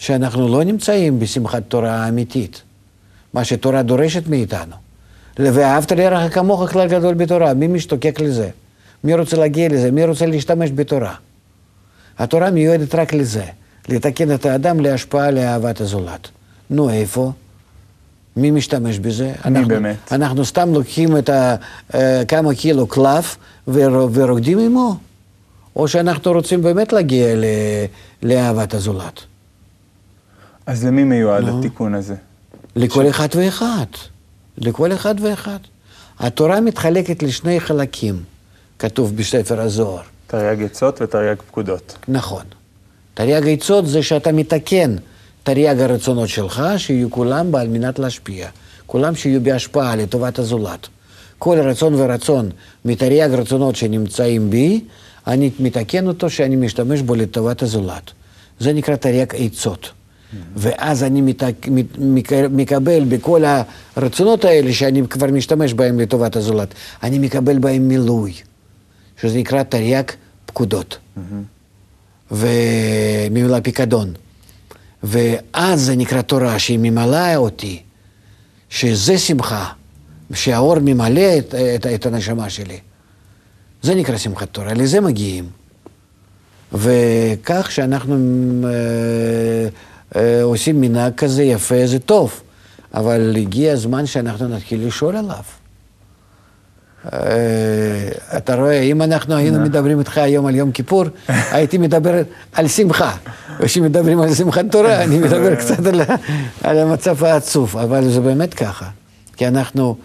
שאנחנו 0.00 0.48
לא 0.48 0.64
נמצאים 0.64 1.18
בשמחת 1.18 1.62
תורה 1.68 1.90
האמיתית, 1.90 2.62
מה 3.34 3.44
שתורה 3.44 3.82
דורשת 3.82 4.28
מאיתנו. 4.28 4.76
ואהבת 5.38 5.92
לרעך 5.92 6.34
כמוך 6.34 6.70
כלל 6.70 6.88
גדול 6.88 7.14
בתורה, 7.14 7.54
מי 7.54 7.66
משתוקק 7.66 8.20
לזה? 8.20 8.50
מי 9.04 9.14
רוצה 9.14 9.36
להגיע 9.36 9.68
לזה? 9.68 9.90
מי 9.90 10.04
רוצה 10.04 10.26
להשתמש 10.26 10.70
בתורה? 10.74 11.14
התורה 12.18 12.50
מיועדת 12.50 12.94
רק 12.94 13.14
לזה, 13.14 13.44
לתקן 13.88 14.34
את 14.34 14.46
האדם 14.46 14.80
להשפעה 14.80 15.30
לאהבת 15.30 15.80
הזולת. 15.80 16.28
נו, 16.70 16.90
איפה? 16.90 17.32
מי 18.36 18.50
משתמש 18.50 18.98
בזה? 18.98 19.24
מי 19.26 19.32
אנחנו, 19.44 19.68
באמת? 19.68 20.12
אנחנו 20.12 20.44
סתם 20.44 20.74
לוקחים 20.74 21.16
את 21.16 21.28
ה, 21.28 21.56
uh, 21.92 21.96
כמה 22.28 22.54
קילו 22.54 22.86
קלף 22.86 23.36
ורוקדים 23.68 24.58
עמו? 24.58 24.96
או 25.76 25.88
שאנחנו 25.88 26.32
רוצים 26.32 26.62
באמת 26.62 26.92
להגיע 26.92 27.36
ל, 27.36 27.44
לאהבת 28.22 28.74
הזולת? 28.74 29.20
אז 30.66 30.84
למי 30.84 31.04
מיועד 31.04 31.44
לא. 31.44 31.58
התיקון 31.58 31.94
הזה? 31.94 32.14
לכל 32.76 33.04
ש... 33.04 33.08
אחד 33.08 33.28
ואחד. 33.34 33.86
לכל 34.58 34.92
אחד 34.92 35.14
ואחד. 35.20 35.58
התורה 36.18 36.60
מתחלקת 36.60 37.22
לשני 37.22 37.60
חלקים, 37.60 38.22
כתוב 38.80 39.16
בספר 39.16 39.60
הזוהר. 39.60 40.02
תרי"ג 40.26 40.62
עצות 40.64 41.02
ותרי"ג 41.02 41.36
פקודות. 41.48 41.96
נכון. 42.08 42.44
תרי"ג 43.14 43.48
עצות 43.48 43.86
זה 43.86 44.02
שאתה 44.02 44.32
מתקן 44.32 44.96
תרי"ג 45.42 45.80
הרצונות 45.80 46.28
שלך, 46.28 46.62
שיהיו 46.76 47.10
כולם 47.10 47.54
על 47.54 47.68
מנת 47.68 47.98
להשפיע. 47.98 48.48
כולם 48.86 49.14
שיהיו 49.14 49.40
בהשפעה 49.42 49.96
לטובת 49.96 50.38
הזולת. 50.38 50.88
כל 51.38 51.58
רצון 51.58 51.94
ורצון 51.94 52.50
מתרי"ג 52.84 53.30
רצונות 53.32 53.76
שנמצאים 53.76 54.50
בי, 54.50 54.80
אני 55.26 55.50
מתקן 55.60 56.06
אותו 56.06 56.30
שאני 56.30 56.56
משתמש 56.56 57.00
בו 57.00 57.14
לטובת 57.14 57.62
הזולת. 57.62 58.10
זה 58.60 58.72
נקרא 58.72 58.96
תרי"ג 58.96 59.34
עצות. 59.36 59.90
ואז 60.56 61.02
אני 61.02 61.20
מתק... 61.20 61.66
מקבל 62.50 63.04
בכל 63.08 63.42
הרצונות 63.96 64.44
האלה, 64.44 64.72
שאני 64.72 65.08
כבר 65.08 65.26
משתמש 65.26 65.74
בהם 65.74 66.00
לטובת 66.00 66.36
הזולת, 66.36 66.74
אני 67.02 67.18
מקבל 67.18 67.58
בהם 67.58 67.88
מילוי, 67.88 68.32
שזה 69.20 69.38
נקרא 69.38 69.62
תרי"ג 69.62 70.04
פקודות, 70.46 70.98
וממילה 72.30 73.60
פיקדון. 73.60 74.14
ואז 75.02 75.80
זה 75.80 75.96
נקרא 75.96 76.22
תורה 76.22 76.58
שהיא 76.58 76.78
ממלאה 76.78 77.36
אותי, 77.36 77.82
שזה 78.68 79.18
שמחה, 79.18 79.72
שהאור 80.34 80.78
ממלא 80.78 81.38
את, 81.38 81.54
את, 81.54 81.86
את 81.86 82.06
הנשמה 82.06 82.50
שלי. 82.50 82.78
זה 83.82 83.94
נקרא 83.94 84.16
שמחת 84.16 84.48
תורה, 84.52 84.74
לזה 84.74 85.00
מגיעים. 85.00 85.48
וכך 86.72 87.68
שאנחנו 87.70 88.16
אה, 88.64 89.68
אה, 90.20 90.42
עושים 90.42 90.80
מנהג 90.80 91.14
כזה 91.14 91.42
יפה, 91.42 91.86
זה 91.86 91.98
טוב, 91.98 92.42
אבל 92.94 93.36
הגיע 93.36 93.72
הזמן 93.72 94.06
שאנחנו 94.06 94.48
נתחיל 94.48 94.86
לשאול 94.86 95.16
עליו. 95.16 95.42
אה, 97.12 97.18
אתה 98.36 98.54
רואה, 98.54 98.80
אם 98.80 99.02
אנחנו 99.02 99.36
היינו 99.36 99.60
מדברים 99.60 99.98
איתך 99.98 100.18
היום 100.18 100.46
על 100.46 100.54
יום 100.54 100.72
כיפור, 100.72 101.04
הייתי 101.28 101.78
מדבר 101.78 102.22
על 102.52 102.68
שמחה. 102.68 103.16
וכשמדברים 103.60 104.20
על 104.20 104.34
שמחת 104.34 104.64
תורה, 104.70 105.04
אני 105.04 105.18
מדבר 105.24 105.54
קצת 105.54 105.86
על, 105.86 106.00
על 106.62 106.78
המצב 106.78 107.24
העצוב, 107.24 107.76
אבל 107.76 108.08
זה 108.08 108.20
באמת 108.20 108.54
ככה. 108.54 108.88
כי 109.36 109.48
אנחנו, 109.48 109.96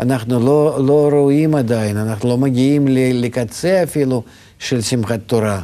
אנחנו 0.00 0.40
לא, 0.40 0.78
לא 0.86 1.08
רואים 1.12 1.54
עדיין, 1.54 1.96
אנחנו 1.96 2.28
לא 2.28 2.38
מגיעים 2.38 2.88
לקצה 3.14 3.82
אפילו 3.82 4.22
של 4.58 4.80
שמחת 4.80 5.20
תורה. 5.26 5.60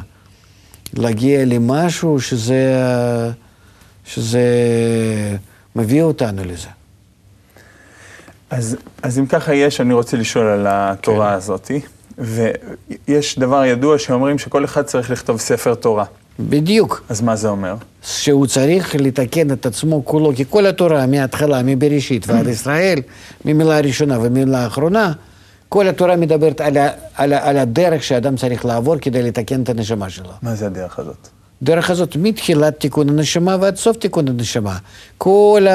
להגיע 0.93 1.45
למשהו 1.45 2.21
שזה... 2.21 2.75
שזה 4.05 4.47
מביא 5.75 6.01
אותנו 6.01 6.43
לזה. 6.43 6.67
אז, 8.49 8.77
אז 9.03 9.19
אם 9.19 9.25
ככה 9.25 9.53
יש, 9.53 9.81
אני 9.81 9.93
רוצה 9.93 10.17
לשאול 10.17 10.45
על 10.45 10.67
התורה 10.69 11.29
כן. 11.29 11.35
הזאת, 11.35 11.71
ויש 12.17 13.39
דבר 13.39 13.65
ידוע 13.65 13.99
שאומרים 13.99 14.37
שכל 14.37 14.65
אחד 14.65 14.81
צריך 14.81 15.11
לכתוב 15.11 15.39
ספר 15.39 15.75
תורה. 15.75 16.05
בדיוק. 16.39 17.03
אז 17.09 17.21
מה 17.21 17.35
זה 17.35 17.49
אומר? 17.49 17.75
שהוא 18.01 18.47
צריך 18.47 18.95
לתקן 18.95 19.51
את 19.51 19.65
עצמו 19.65 20.05
כולו, 20.05 20.31
כי 20.35 20.45
כל 20.49 20.65
התורה 20.65 21.07
מההתחלה, 21.07 21.61
מבראשית 21.63 22.27
ועד 22.27 22.47
ישראל, 22.47 22.99
ממילה 23.45 23.77
הראשונה 23.77 24.19
ומילה 24.21 24.63
האחרונה, 24.63 25.13
כל 25.69 25.87
התורה 25.87 26.15
מדברת 26.15 26.61
על, 26.61 26.77
ה, 26.77 26.89
על, 27.15 27.33
ה, 27.33 27.49
על 27.49 27.57
הדרך 27.57 28.03
שאדם 28.03 28.35
צריך 28.35 28.65
לעבור 28.65 28.95
כדי 29.01 29.23
לתקן 29.23 29.63
את 29.63 29.69
הנשמה 29.69 30.09
שלו. 30.09 30.29
מה 30.41 30.55
זה 30.55 30.65
הדרך 30.65 30.99
הזאת? 30.99 31.27
דרך 31.61 31.89
הזאת 31.89 32.15
מתחילת 32.15 32.79
תיקון 32.79 33.09
הנשמה 33.09 33.57
ועד 33.61 33.75
סוף 33.75 33.97
תיקון 33.97 34.27
הנשמה. 34.27 34.77
כל 35.17 35.65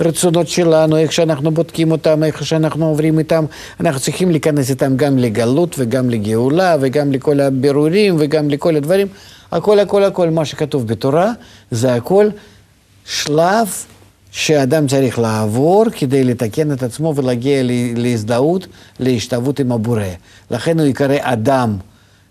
הרצונות 0.00 0.48
שלנו, 0.48 0.96
איך 0.96 1.12
שאנחנו 1.12 1.50
בודקים 1.50 1.92
אותם, 1.92 2.24
איך 2.24 2.46
שאנחנו 2.46 2.86
עוברים 2.86 3.18
איתם, 3.18 3.44
אנחנו 3.80 4.00
צריכים 4.00 4.30
להיכנס 4.30 4.70
איתם 4.70 4.96
גם 4.96 5.18
לגלות 5.18 5.74
וגם 5.78 6.10
לגאולה 6.10 6.76
וגם 6.80 7.12
לכל 7.12 7.40
הבירורים 7.40 8.16
וגם 8.18 8.50
לכל 8.50 8.76
הדברים. 8.76 9.06
הכל, 9.52 9.78
הכל, 9.78 10.04
הכל, 10.04 10.30
מה 10.30 10.44
שכתוב 10.44 10.86
בתורה, 10.86 11.32
זה 11.70 11.94
הכל 11.94 12.28
שלב 13.06 13.68
שאדם 14.30 14.86
צריך 14.86 15.18
לעבור 15.18 15.84
כדי 15.98 16.24
לתקן 16.24 16.72
את 16.72 16.82
עצמו 16.82 17.14
ולהגיע 17.16 17.62
להזדהות, 17.96 18.66
להשתוות 19.00 19.60
עם 19.60 19.72
הבורא. 19.72 20.04
לכן 20.50 20.80
הוא 20.80 20.86
יקרא 20.86 21.16
אדם 21.20 21.76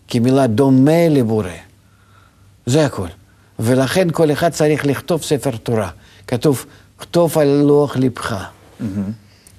כמילה 0.07 0.47
דומה 0.47 1.07
לבורא. 1.09 1.68
זה 2.65 2.85
הכל. 2.85 3.07
ולכן 3.59 4.07
כל 4.11 4.31
אחד 4.31 4.49
צריך 4.49 4.85
לכתוב 4.85 5.23
ספר 5.23 5.57
תורה. 5.57 5.89
כתוב, 6.27 6.65
כתוב 6.97 7.37
על 7.37 7.47
לוח 7.47 7.97
לבך. 7.97 8.31
Mm-hmm. 8.33 8.83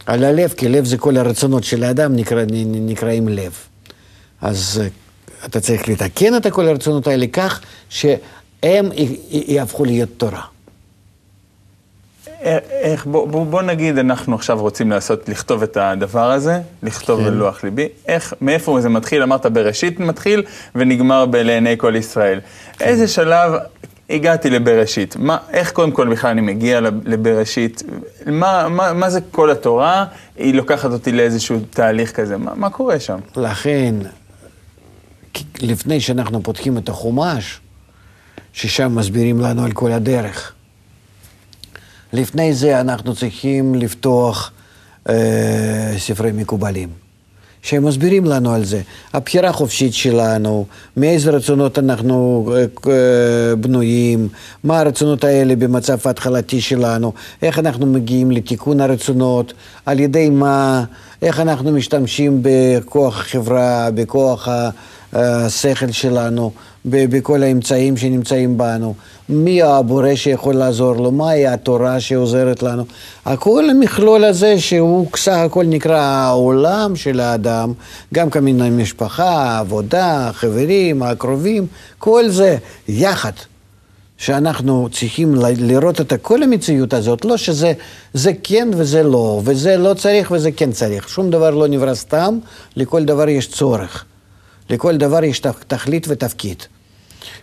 על 0.06 0.24
הלב, 0.24 0.54
כי 0.56 0.68
לב 0.68 0.84
זה 0.84 0.98
כל 0.98 1.16
הרצונות 1.16 1.64
של 1.64 1.84
האדם 1.84 2.16
נקרא, 2.16 2.44
נקראים 2.66 3.28
לב. 3.28 3.52
אז 4.40 4.80
אה, 4.82 4.88
אתה 5.46 5.60
צריך 5.60 5.88
לתקן 5.88 6.36
את 6.36 6.46
כל 6.46 6.68
הרצונות 6.68 7.06
האלה 7.06 7.26
כך 7.26 7.60
שהם 7.88 8.90
יהפכו 9.30 9.84
להיות 9.84 10.08
תורה. 10.16 10.42
איך, 12.42 13.06
בוא, 13.06 13.28
בוא, 13.28 13.46
בוא 13.46 13.62
נגיד, 13.62 13.98
אנחנו 13.98 14.34
עכשיו 14.34 14.60
רוצים 14.60 14.90
לעשות, 14.90 15.28
לכתוב 15.28 15.62
את 15.62 15.76
הדבר 15.76 16.30
הזה, 16.30 16.60
לכתוב 16.82 17.20
כן. 17.20 17.30
בלוח 17.30 17.64
ליבי. 17.64 17.88
איך, 18.08 18.34
מאיפה 18.40 18.80
זה 18.80 18.88
מתחיל? 18.88 19.22
אמרת 19.22 19.46
בראשית 19.46 20.00
מתחיל 20.00 20.42
ונגמר 20.74 21.26
בלעיני 21.26 21.78
כל 21.78 21.96
ישראל. 21.96 22.40
כן. 22.78 22.84
איזה 22.84 23.08
שלב 23.08 23.52
הגעתי 24.10 24.50
לבראשית? 24.50 25.16
מה, 25.16 25.38
איך 25.52 25.72
קודם 25.72 25.90
כל 25.90 26.08
בכלל 26.08 26.30
אני 26.30 26.40
מגיע 26.40 26.80
לבראשית? 27.04 27.82
מה, 28.26 28.68
מה, 28.68 28.92
מה 28.92 29.10
זה 29.10 29.20
כל 29.30 29.50
התורה? 29.50 30.04
היא 30.36 30.54
לוקחת 30.54 30.90
אותי 30.90 31.12
לאיזשהו 31.12 31.58
תהליך 31.70 32.12
כזה. 32.12 32.36
מה, 32.36 32.54
מה 32.54 32.70
קורה 32.70 33.00
שם? 33.00 33.18
לכן, 33.36 33.94
לפני 35.60 36.00
שאנחנו 36.00 36.42
פותחים 36.42 36.78
את 36.78 36.88
החומש, 36.88 37.60
ששם 38.52 38.94
מסבירים 38.94 39.40
לנו 39.40 39.64
על 39.64 39.72
כל 39.72 39.92
הדרך. 39.92 40.52
לפני 42.12 42.54
זה 42.54 42.80
אנחנו 42.80 43.14
צריכים 43.14 43.74
לפתוח 43.74 44.50
אה, 45.08 45.94
ספרי 45.98 46.32
מקובלים, 46.32 46.88
שהם 47.62 47.84
מסבירים 47.84 48.24
לנו 48.24 48.52
על 48.52 48.64
זה. 48.64 48.80
הבחירה 49.12 49.48
החופשית 49.48 49.94
שלנו, 49.94 50.66
מאיזה 50.96 51.30
רצונות 51.30 51.78
אנחנו 51.78 52.48
אה, 52.52 52.64
אה, 52.92 53.56
בנויים, 53.56 54.28
מה 54.64 54.80
הרצונות 54.80 55.24
האלה 55.24 55.56
במצב 55.56 55.98
ההתחלתי 56.04 56.60
שלנו, 56.60 57.12
איך 57.42 57.58
אנחנו 57.58 57.86
מגיעים 57.86 58.30
לתיקון 58.30 58.80
הרצונות, 58.80 59.52
על 59.86 60.00
ידי 60.00 60.30
מה, 60.30 60.84
איך 61.22 61.40
אנחנו 61.40 61.72
משתמשים 61.72 62.40
בכוח 62.42 63.20
החברה, 63.20 63.90
בכוח 63.94 64.48
ה... 64.48 64.70
השכל 65.12 65.90
שלנו, 65.90 66.52
בכל 66.84 67.42
האמצעים 67.42 67.96
שנמצאים 67.96 68.58
בנו. 68.58 68.94
מי 69.28 69.62
הבורא 69.62 70.14
שיכול 70.14 70.54
לעזור 70.54 70.92
לו, 70.92 71.10
מהי 71.10 71.46
התורה 71.46 72.00
שעוזרת 72.00 72.62
לנו. 72.62 72.84
הכל 73.24 73.70
המכלול 73.70 74.24
הזה 74.24 74.58
שהוא 74.58 75.06
סך 75.16 75.36
הכל 75.36 75.64
נקרא 75.64 76.00
העולם 76.00 76.96
של 76.96 77.20
האדם, 77.20 77.72
גם 78.14 78.30
כמין 78.30 78.60
המשפחה, 78.60 79.58
עבודה, 79.58 80.30
חברים, 80.32 81.02
הקרובים, 81.02 81.66
כל 81.98 82.28
זה 82.28 82.56
יחד. 82.88 83.32
שאנחנו 84.18 84.88
צריכים 84.92 85.34
לראות 85.58 86.00
את 86.00 86.12
כל 86.22 86.42
המציאות 86.42 86.94
הזאת, 86.94 87.24
לא 87.24 87.36
שזה 87.36 87.72
זה 88.14 88.32
כן 88.42 88.68
וזה 88.76 89.02
לא, 89.02 89.40
וזה 89.44 89.76
לא 89.76 89.94
צריך 89.94 90.30
וזה 90.30 90.52
כן 90.52 90.72
צריך. 90.72 91.08
שום 91.08 91.30
דבר 91.30 91.50
לא 91.50 91.68
נברא 91.68 91.94
סתם, 91.94 92.38
לכל 92.76 93.04
דבר 93.04 93.28
יש 93.28 93.48
צורך. 93.48 94.04
לכל 94.70 94.96
דבר 94.96 95.24
יש 95.24 95.42
תכלית 95.66 96.06
ותפקיד. 96.08 96.56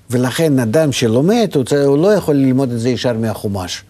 ולכן 0.09 0.59
אדם 0.59 0.91
שלומד, 0.91 1.49
הוא 1.85 1.97
לא 1.97 2.13
יכול 2.13 2.35
ללמוד 2.35 2.71
את 2.71 2.79
זה 2.79 2.89
ישר 2.89 3.13
מהחומש. 3.13 3.83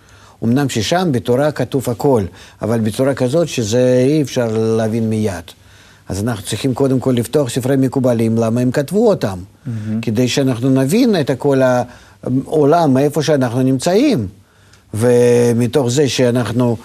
אמנם 0.44 0.70
ששם 0.70 1.10
בתורה 1.12 1.52
כתוב 1.52 1.90
הכל, 1.90 2.24
אבל 2.62 2.80
בצורה 2.80 3.14
כזאת 3.14 3.48
שזה 3.48 4.04
אי 4.08 4.22
אפשר 4.22 4.48
להבין 4.78 5.10
מיד. 5.10 5.44
אז 6.10 6.24
אנחנו 6.24 6.46
צריכים 6.46 6.74
קודם 6.74 7.00
כל 7.00 7.12
לפתוח 7.18 7.50
ספרי 7.50 7.76
מקובלים, 7.78 8.38
למה 8.38 8.62
הם 8.62 8.72
כתבו 8.72 9.10
אותם? 9.10 9.40
Mm-hmm. 9.40 9.70
כדי 10.02 10.28
שאנחנו 10.28 10.70
נבין 10.70 11.20
את 11.20 11.32
כל 11.38 11.62
העולם, 11.64 12.94
מאיפה 12.94 13.24
שאנחנו 13.24 13.62
נמצאים. 13.62 14.28
ומתוך 14.94 15.88
זה 15.88 16.10
שאנחנו 16.10 16.78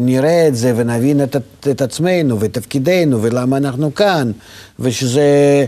נראה 0.00 0.48
את 0.48 0.56
זה 0.56 0.72
ונבין 0.76 1.22
את, 1.22 1.36
את 1.70 1.82
עצמנו 1.82 2.40
ואת 2.40 2.52
תפקידנו 2.52 3.22
ולמה 3.22 3.56
אנחנו 3.56 3.94
כאן, 3.94 4.32
ושזה 4.80 5.64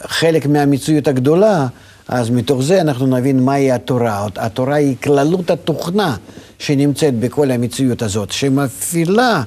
חלק 0.00 0.46
מהמציאות 0.46 1.08
הגדולה, 1.08 1.66
אז 2.08 2.30
מתוך 2.30 2.62
זה 2.62 2.80
אנחנו 2.80 3.06
נבין 3.06 3.42
מהי 3.42 3.72
התורה. 3.72 4.26
התורה 4.36 4.74
היא 4.74 4.96
כללות 5.02 5.50
התוכנה 5.50 6.16
שנמצאת 6.58 7.18
בכל 7.18 7.50
המציאות 7.50 8.02
הזאת, 8.02 8.32
שמפעילה 8.32 9.42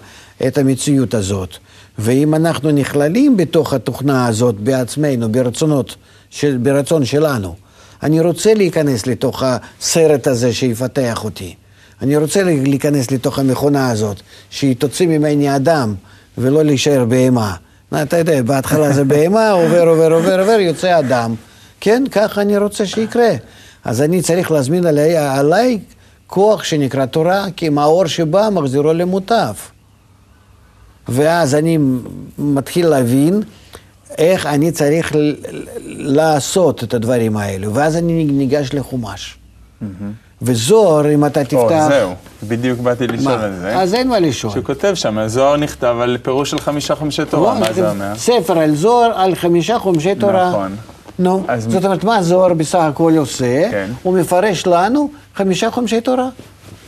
את 0.47 0.57
המציאות 0.57 1.13
הזאת. 1.13 1.49
ואם 1.99 2.35
אנחנו 2.35 2.71
נכללים 2.71 3.37
בתוך 3.37 3.73
התוכנה 3.73 4.27
הזאת 4.27 4.55
בעצמנו, 4.55 5.31
ברצונות, 5.31 5.95
של, 6.29 6.57
ברצון 6.57 7.05
שלנו, 7.05 7.55
אני 8.03 8.19
רוצה 8.19 8.53
להיכנס 8.53 9.07
לתוך 9.07 9.43
הסרט 9.45 10.27
הזה 10.27 10.53
שיפתח 10.53 11.23
אותי. 11.23 11.55
אני 12.01 12.17
רוצה 12.17 12.43
להיכנס 12.43 13.11
לתוך 13.11 13.39
המכונה 13.39 13.89
הזאת, 13.89 14.21
שהיא 14.49 14.75
תוציא 14.75 15.07
ממני 15.07 15.55
אדם, 15.55 15.95
ולא 16.37 16.63
להישאר 16.63 17.05
בהמה. 17.05 17.55
אתה 18.01 18.17
יודע, 18.17 18.41
בהתחלה 18.41 18.93
זה 18.93 19.03
בהמה, 19.03 19.51
עובר, 19.61 19.87
עובר, 19.87 20.13
עובר, 20.13 20.39
עובר, 20.39 20.59
יוצא 20.59 20.99
אדם. 20.99 21.35
כן, 21.79 22.03
ככה 22.11 22.41
אני 22.41 22.57
רוצה 22.57 22.85
שיקרה. 22.85 23.29
אז 23.83 24.01
אני 24.01 24.21
צריך 24.21 24.51
להזמין 24.51 24.85
עליי, 24.85 25.17
עליי 25.17 25.79
כוח 26.27 26.63
שנקרא 26.63 27.05
תורה, 27.05 27.45
כי 27.55 27.67
אם 27.67 27.77
האור 27.77 28.07
שבא 28.07 28.49
מחזירו 28.51 28.93
למוטף. 28.93 29.71
ואז 31.07 31.55
אני 31.55 31.77
מתחיל 32.37 32.87
להבין 32.87 33.41
איך 34.17 34.45
אני 34.45 34.71
צריך 34.71 35.11
לעשות 35.85 36.83
את 36.83 36.93
הדברים 36.93 37.37
האלו, 37.37 37.73
ואז 37.73 37.95
אני 37.95 38.23
ניגש 38.25 38.73
לחומש. 38.73 39.37
Mm-hmm. 39.81 39.85
וזוהר, 40.45 41.13
אם 41.13 41.25
אתה 41.25 41.43
תפתח... 41.43 41.57
או, 41.57 41.89
זהו, 41.89 42.13
בדיוק 42.43 42.79
באתי 42.79 43.07
לשאול 43.07 43.37
מה? 43.37 43.43
על 43.43 43.53
זה. 43.61 43.79
אז 43.79 43.93
אין 43.93 44.07
מה 44.07 44.19
לשאול. 44.19 44.53
שכותב 44.53 44.93
שם, 44.95 45.27
זוהר 45.27 45.57
נכתב 45.57 45.95
על 46.01 46.17
פירוש 46.21 46.51
של 46.51 46.59
חמישה 46.59 46.95
חומשי 46.95 47.25
תורה, 47.25 47.53
מה 47.59 47.73
זה 47.73 47.89
אומר? 47.89 48.15
ספר 48.15 48.59
על 48.59 48.75
זוהר, 48.75 49.11
על 49.15 49.35
חמישה 49.35 49.79
חומשי 49.79 50.15
תורה. 50.15 50.49
נכון. 50.49 50.75
נו, 51.19 51.43
אז... 51.47 51.67
זאת 51.69 51.85
אומרת, 51.85 52.03
מה 52.03 52.23
זוהר 52.23 52.53
בסך 52.53 52.79
הכל 52.79 53.13
עושה? 53.17 53.71
כן. 53.71 53.89
הוא 54.03 54.17
מפרש 54.17 54.67
לנו 54.67 55.09
חמישה 55.35 55.71
חומשי 55.71 56.01
תורה. 56.01 56.29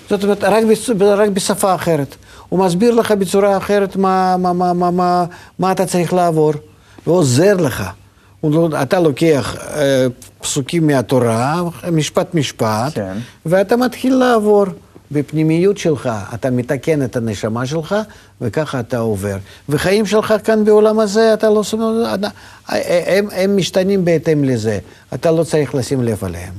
זאת 0.09 0.23
אומרת, 0.23 0.43
רק, 0.43 0.63
בס... 0.63 0.89
רק 1.01 1.29
בשפה 1.29 1.75
אחרת. 1.75 2.15
הוא 2.49 2.59
מסביר 2.59 2.93
לך 2.93 3.11
בצורה 3.11 3.57
אחרת 3.57 3.95
מה, 3.95 4.37
מה, 4.37 4.53
מה, 4.53 4.73
מה, 4.73 4.91
מה, 4.91 5.25
מה 5.59 5.71
אתה 5.71 5.85
צריך 5.85 6.13
לעבור, 6.13 6.53
ועוזר 7.07 7.53
לך. 7.55 7.83
לא, 8.51 8.69
אתה 8.81 8.99
לוקח 8.99 9.55
אה, 9.55 10.07
פסוקים 10.41 10.87
מהתורה, 10.87 11.61
משפט 11.91 12.33
משפט, 12.33 12.93
כן. 12.93 13.17
ואתה 13.45 13.77
מתחיל 13.77 14.15
לעבור 14.15 14.65
בפנימיות 15.11 15.77
שלך, 15.77 16.09
אתה 16.33 16.49
מתקן 16.49 17.03
את 17.03 17.15
הנשמה 17.15 17.65
שלך, 17.65 17.95
וככה 18.41 18.79
אתה 18.79 18.97
עובר. 18.97 19.37
וחיים 19.69 20.05
שלך 20.05 20.33
כאן 20.43 20.65
בעולם 20.65 20.99
הזה, 20.99 21.33
אתה 21.33 21.49
לא... 21.49 21.61
הם, 22.69 23.27
הם 23.31 23.57
משתנים 23.57 24.05
בהתאם 24.05 24.43
לזה, 24.43 24.79
אתה 25.13 25.31
לא 25.31 25.43
צריך 25.43 25.75
לשים 25.75 26.03
לב 26.03 26.23
עליהם. 26.23 26.53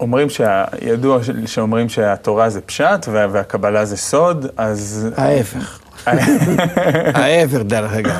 אומרים 0.00 0.28
שידוע 0.30 1.18
שאומרים 1.46 1.88
שהתורה 1.88 2.50
זה 2.50 2.60
פשט 2.60 3.06
והקבלה 3.08 3.84
זה 3.84 3.96
סוד, 3.96 4.46
אז... 4.56 5.08
ההפך. 5.16 5.78
ההפך, 6.06 7.58
דרך 7.66 7.92
אגב. 7.92 8.16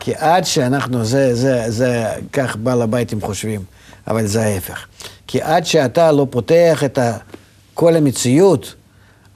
כי 0.00 0.14
עד 0.14 0.44
שאנחנו, 0.44 1.04
זה, 1.04 1.34
זה, 1.34 1.64
זה, 1.68 2.06
כך 2.32 2.56
בעל 2.56 2.82
הביתים 2.82 3.20
חושבים, 3.20 3.60
אבל 4.08 4.26
זה 4.26 4.42
ההפך. 4.42 4.86
כי 5.26 5.42
עד 5.42 5.66
שאתה 5.66 6.12
לא 6.12 6.26
פותח 6.30 6.84
את 6.84 6.98
כל 7.74 7.96
המציאות, 7.96 8.74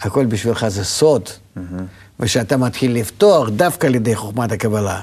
הכל 0.00 0.26
בשבילך 0.26 0.68
זה 0.68 0.84
סוד. 0.84 1.28
ושאתה 2.20 2.56
מתחיל 2.56 2.94
לפתוח 2.94 3.48
דווקא 3.48 3.86
על 3.86 3.94
ידי 3.94 4.14
חוכמת 4.14 4.52
הקבלה, 4.52 5.00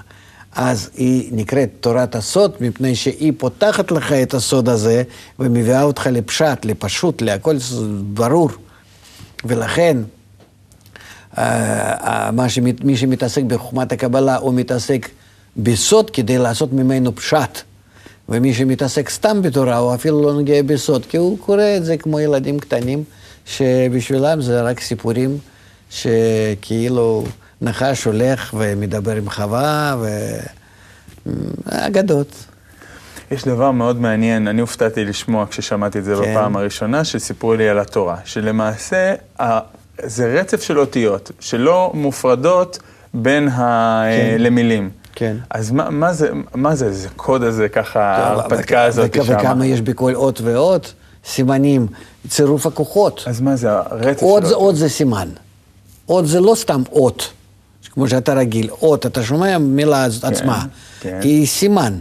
אז 0.56 0.89
היא 0.95 1.29
נקראת 1.32 1.69
תורת 1.79 2.15
הסוד, 2.15 2.53
מפני 2.60 2.95
שהיא 2.95 3.34
פותחת 3.38 3.91
לך 3.91 4.12
את 4.12 4.34
הסוד 4.34 4.69
הזה 4.69 5.03
ומביאה 5.39 5.84
אותך 5.84 6.08
לפשט, 6.12 6.65
לפשוט, 6.65 7.21
להכל 7.21 7.58
ברור. 8.13 8.49
ולכן, 9.45 9.97
שמת, 12.48 12.84
מי 12.84 12.98
שמתעסק 12.98 13.43
בחוכמת 13.43 13.91
הקבלה, 13.91 14.36
הוא 14.36 14.54
מתעסק 14.54 15.10
בסוד 15.58 16.10
כדי 16.10 16.38
לעשות 16.38 16.74
ממנו 16.74 17.15
פשט. 17.15 17.62
ומי 18.30 18.54
שמתעסק 18.54 19.10
סתם 19.10 19.41
בתורה, 19.41 19.78
הוא 19.78 19.96
אפילו 19.96 20.22
לא 20.22 20.34
נוגע 20.34 20.63
בסוד, 20.65 21.06
כי 21.06 21.17
הוא 21.17 21.38
קורא 21.39 21.63
את 21.78 21.86
זה 21.86 21.98
כמו 21.98 22.19
ילדים 22.19 22.60
קטנים, 22.60 23.04
שבשבילם 23.46 24.41
זה 24.41 24.62
רק 24.62 24.80
סיפורים 24.80 25.38
שכאילו 25.89 27.24
נחש 27.62 28.04
הולך 28.04 28.54
ומדבר 28.58 29.15
עם 29.15 29.30
חווה, 29.30 29.96
ואגדות. 31.26 32.46
יש 33.32 33.43
דבר 33.43 33.72
מאוד 33.72 34.00
מעניין, 34.00 34.48
אני 34.48 34.62
הופתעתי 34.62 35.06
לשמוע 35.06 35.46
כששמעתי 35.50 36.00
את 36.00 36.04
זה 36.04 36.15
כן. 36.15 36.22
בפעם 36.22 36.56
הראשונה, 36.56 37.04
שסיפרו 37.04 37.54
לי 37.54 37.69
על 37.69 37.80
התורה, 37.80 38.17
שלמעשה 38.26 39.13
זה 40.01 40.39
רצף 40.39 40.62
של 40.62 40.79
אותיות, 40.79 41.32
שלא 41.39 41.91
מופרדות 41.93 42.79
בין 43.13 43.47
ה... 43.47 44.03
כן. 44.10 44.36
למילים. 44.39 44.89
כן. 45.15 45.38
אז 45.49 45.71
מה, 45.71 45.89
מה 45.89 46.13
זה, 46.13 46.29
מה 46.56 46.75
זה, 46.75 46.93
זה 46.93 47.08
קוד 47.15 47.43
הזה 47.43 47.69
ככה, 47.69 48.01
ההרפתקה 48.01 48.84
הזאת 48.84 49.13
שם? 49.23 49.34
וכמה 49.39 49.65
יש 49.65 49.82
בכל 49.82 50.15
אות 50.15 50.41
ואות? 50.43 50.93
סימנים, 51.25 51.88
צירוף 52.27 52.65
הכוחות. 52.65 53.23
אז 53.27 53.41
מה 53.41 53.56
זה, 53.56 53.71
הרצף 53.71 54.19
שלו? 54.19 54.45
זה, 54.45 54.56
אות 54.56 54.75
זה 54.75 54.89
סימן. 54.89 55.29
אות 56.10 56.27
זה 56.27 56.39
לא 56.39 56.56
סתם 56.56 56.82
אות, 56.91 57.32
כמו 57.91 58.08
שאתה 58.08 58.34
רגיל. 58.34 58.69
אות, 58.69 59.06
אתה 59.06 59.23
שומע 59.23 59.58
מילה 59.58 60.08
כן, 60.21 60.27
עצמה. 60.27 60.65
כן. 60.99 61.19
היא 61.21 61.47
סימן. 61.47 61.99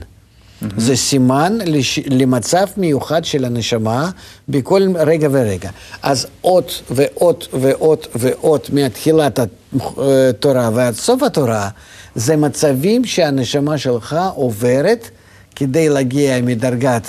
Mm-hmm. 0.63 0.81
זה 0.81 0.97
סימן 0.97 1.59
לש... 1.65 1.99
למצב 2.07 2.67
מיוחד 2.77 3.25
של 3.25 3.45
הנשמה 3.45 4.11
בכל 4.49 4.83
רגע 4.97 5.29
ורגע. 5.33 5.71
אז 6.03 6.27
אות 6.45 6.83
ואות 6.91 7.49
ואות 7.61 8.07
ואות 8.15 8.71
מתחילת 8.73 9.39
התורה 9.39 10.71
ועד 10.75 10.95
סוף 10.95 11.23
התורה, 11.23 11.69
זה 12.15 12.37
מצבים 12.37 13.05
שהנשמה 13.05 13.79
שלך 13.79 14.17
עוברת 14.35 15.11
כדי 15.57 15.89
להגיע 15.89 16.41
מדרגת 16.43 17.07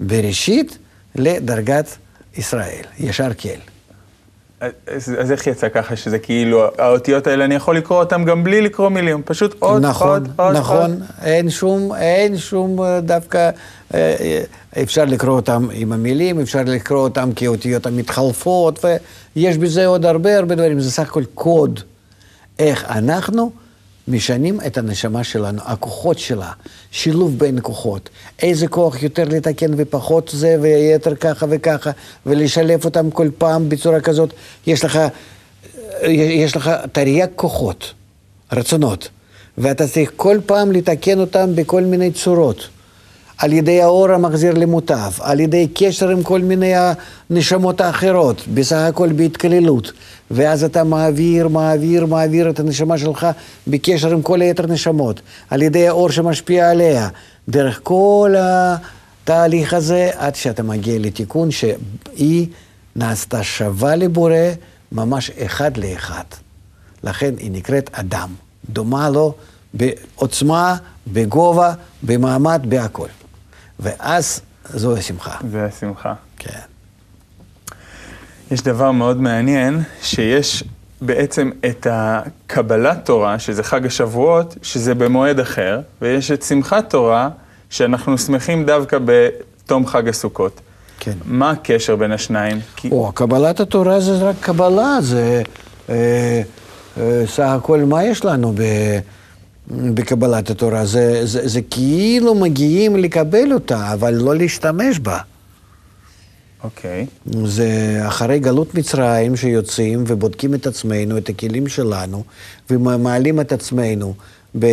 בראשית 0.00 0.78
לדרגת 1.14 1.96
ישראל, 2.36 2.84
ישר 2.98 3.34
כל. 3.38 3.79
אז, 4.60 5.14
אז 5.18 5.32
איך 5.32 5.46
יצא 5.46 5.68
ככה 5.68 5.96
שזה 5.96 6.18
כאילו, 6.18 6.64
האותיות 6.78 7.26
האלה, 7.26 7.44
אני 7.44 7.54
יכול 7.54 7.76
לקרוא 7.76 7.98
אותן 7.98 8.24
גם 8.24 8.44
בלי 8.44 8.60
לקרוא 8.60 8.88
מילים, 8.88 9.22
פשוט 9.24 9.54
עוד, 9.58 9.82
נכון, 9.82 10.08
עוד, 10.08 10.28
עוד, 10.36 10.56
נכון, 10.56 10.90
עוד. 10.90 11.02
אין 11.22 11.50
שום, 11.50 11.94
אין 11.94 12.38
שום 12.38 12.82
אה, 12.82 13.00
דווקא, 13.00 13.50
אה, 13.94 14.42
אפשר 14.82 15.04
לקרוא 15.04 15.36
אותם 15.36 15.68
עם 15.72 15.92
המילים, 15.92 16.40
אפשר 16.40 16.62
לקרוא 16.66 17.00
אותם 17.00 17.30
כאותיות 17.36 17.86
המתחלפות, 17.86 18.84
ויש 19.36 19.58
בזה 19.58 19.86
עוד 19.86 20.06
הרבה 20.06 20.38
הרבה 20.38 20.54
דברים, 20.54 20.80
זה 20.80 20.90
סך 20.90 21.02
הכל 21.08 21.24
קוד. 21.34 21.80
איך 22.58 22.84
אנחנו 22.90 23.50
משנים 24.08 24.60
את 24.66 24.78
הנשמה 24.78 25.24
שלנו, 25.24 25.60
הכוחות 25.64 26.18
שלה, 26.18 26.52
שילוב 26.90 27.38
בין 27.38 27.58
כוחות. 27.62 28.08
איזה 28.42 28.68
כוח 28.68 29.02
יותר 29.02 29.24
לתקן 29.24 29.70
ופחות 29.76 30.30
זה, 30.32 30.56
ויתר 30.60 31.14
ככה 31.14 31.46
וככה, 31.50 31.90
ולשלב 32.26 32.84
אותם 32.84 33.10
כל 33.10 33.28
פעם 33.38 33.68
בצורה 33.68 34.00
כזאת. 34.00 34.32
יש 34.66 34.84
לך, 34.84 34.98
יש 36.08 36.56
לך 36.56 36.70
תרי"ג 36.92 37.26
כוחות, 37.36 37.92
רצונות, 38.52 39.08
ואתה 39.58 39.88
צריך 39.88 40.12
כל 40.16 40.38
פעם 40.46 40.72
לתקן 40.72 41.20
אותם 41.20 41.54
בכל 41.54 41.82
מיני 41.82 42.12
צורות. 42.12 42.68
על 43.40 43.52
ידי 43.52 43.82
האור 43.82 44.10
המחזיר 44.10 44.54
למוטב, 44.54 45.12
על 45.20 45.40
ידי 45.40 45.68
קשר 45.74 46.08
עם 46.08 46.22
כל 46.22 46.40
מיני 46.40 46.72
הנשמות 47.30 47.80
האחרות, 47.80 48.42
בסך 48.54 48.76
הכל 48.76 49.12
בהתקללות. 49.12 49.92
ואז 50.30 50.64
אתה 50.64 50.84
מעביר, 50.84 51.48
מעביר, 51.48 52.06
מעביר 52.06 52.50
את 52.50 52.60
הנשמה 52.60 52.98
שלך 52.98 53.26
בקשר 53.66 54.12
עם 54.12 54.22
כל 54.22 54.40
היתר 54.40 54.66
נשמות, 54.66 55.20
על 55.50 55.62
ידי 55.62 55.88
האור 55.88 56.10
שמשפיע 56.10 56.70
עליה, 56.70 57.08
דרך 57.48 57.80
כל 57.82 58.34
התהליך 58.38 59.74
הזה, 59.74 60.10
עד 60.16 60.34
שאתה 60.34 60.62
מגיע 60.62 60.98
לתיקון 60.98 61.50
שהיא 61.50 62.46
נעשתה 62.96 63.42
שווה 63.42 63.96
לבורא 63.96 64.34
ממש 64.92 65.30
אחד 65.30 65.76
לאחד. 65.76 66.24
לכן 67.04 67.34
היא 67.38 67.50
נקראת 67.50 67.90
אדם, 67.92 68.28
דומה 68.70 69.10
לו 69.10 69.34
בעוצמה, 69.74 70.76
בגובה, 71.06 71.72
במעמד, 72.02 72.62
בהכל. 72.68 73.08
ואז 73.80 74.40
זו 74.74 74.96
השמחה. 74.96 75.36
זה 75.50 75.64
השמחה. 75.64 76.14
כן. 76.38 76.58
יש 78.50 78.62
דבר 78.62 78.90
מאוד 78.90 79.20
מעניין, 79.20 79.82
שיש 80.02 80.64
בעצם 81.00 81.50
את 81.66 81.86
הקבלת 81.90 83.04
תורה, 83.04 83.38
שזה 83.38 83.62
חג 83.62 83.86
השבועות, 83.86 84.56
שזה 84.62 84.94
במועד 84.94 85.40
אחר, 85.40 85.80
ויש 86.02 86.30
את 86.30 86.42
שמחת 86.42 86.90
תורה, 86.90 87.28
שאנחנו 87.70 88.18
שמחים 88.18 88.66
דווקא 88.66 88.98
בתום 89.04 89.86
חג 89.86 90.08
הסוכות. 90.08 90.60
כן. 90.98 91.12
מה 91.24 91.50
הקשר 91.50 91.96
בין 91.96 92.12
השניים? 92.12 92.60
או, 92.90 93.12
קבלת 93.14 93.60
התורה 93.60 94.00
זה 94.00 94.12
רק 94.28 94.36
קבלה, 94.40 94.96
זה 95.00 95.42
אה, 95.88 96.42
אה, 97.00 97.22
סך 97.26 97.42
הכל 97.42 97.78
מה 97.78 98.04
יש 98.04 98.24
לנו 98.24 98.52
ב... 98.52 98.62
בקבלת 99.70 100.50
התורה, 100.50 100.86
זה, 100.86 101.26
זה, 101.26 101.48
זה 101.48 101.60
כאילו 101.70 102.34
מגיעים 102.34 102.96
לקבל 102.96 103.52
אותה, 103.52 103.92
אבל 103.92 104.14
לא 104.14 104.36
להשתמש 104.36 104.98
בה. 104.98 105.18
אוקיי. 106.64 107.06
Okay. 107.06 107.36
זה 107.46 108.00
אחרי 108.08 108.38
גלות 108.38 108.74
מצרים 108.74 109.36
שיוצאים 109.36 110.04
ובודקים 110.06 110.54
את 110.54 110.66
עצמנו, 110.66 111.18
את 111.18 111.28
הכלים 111.28 111.68
שלנו, 111.68 112.24
ומעלים 112.70 113.40
את 113.40 113.52
עצמנו 113.52 114.14
ב... 114.58 114.66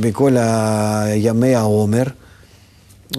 בכל 0.00 0.36
ימי 1.14 1.54
העומר, 1.54 2.04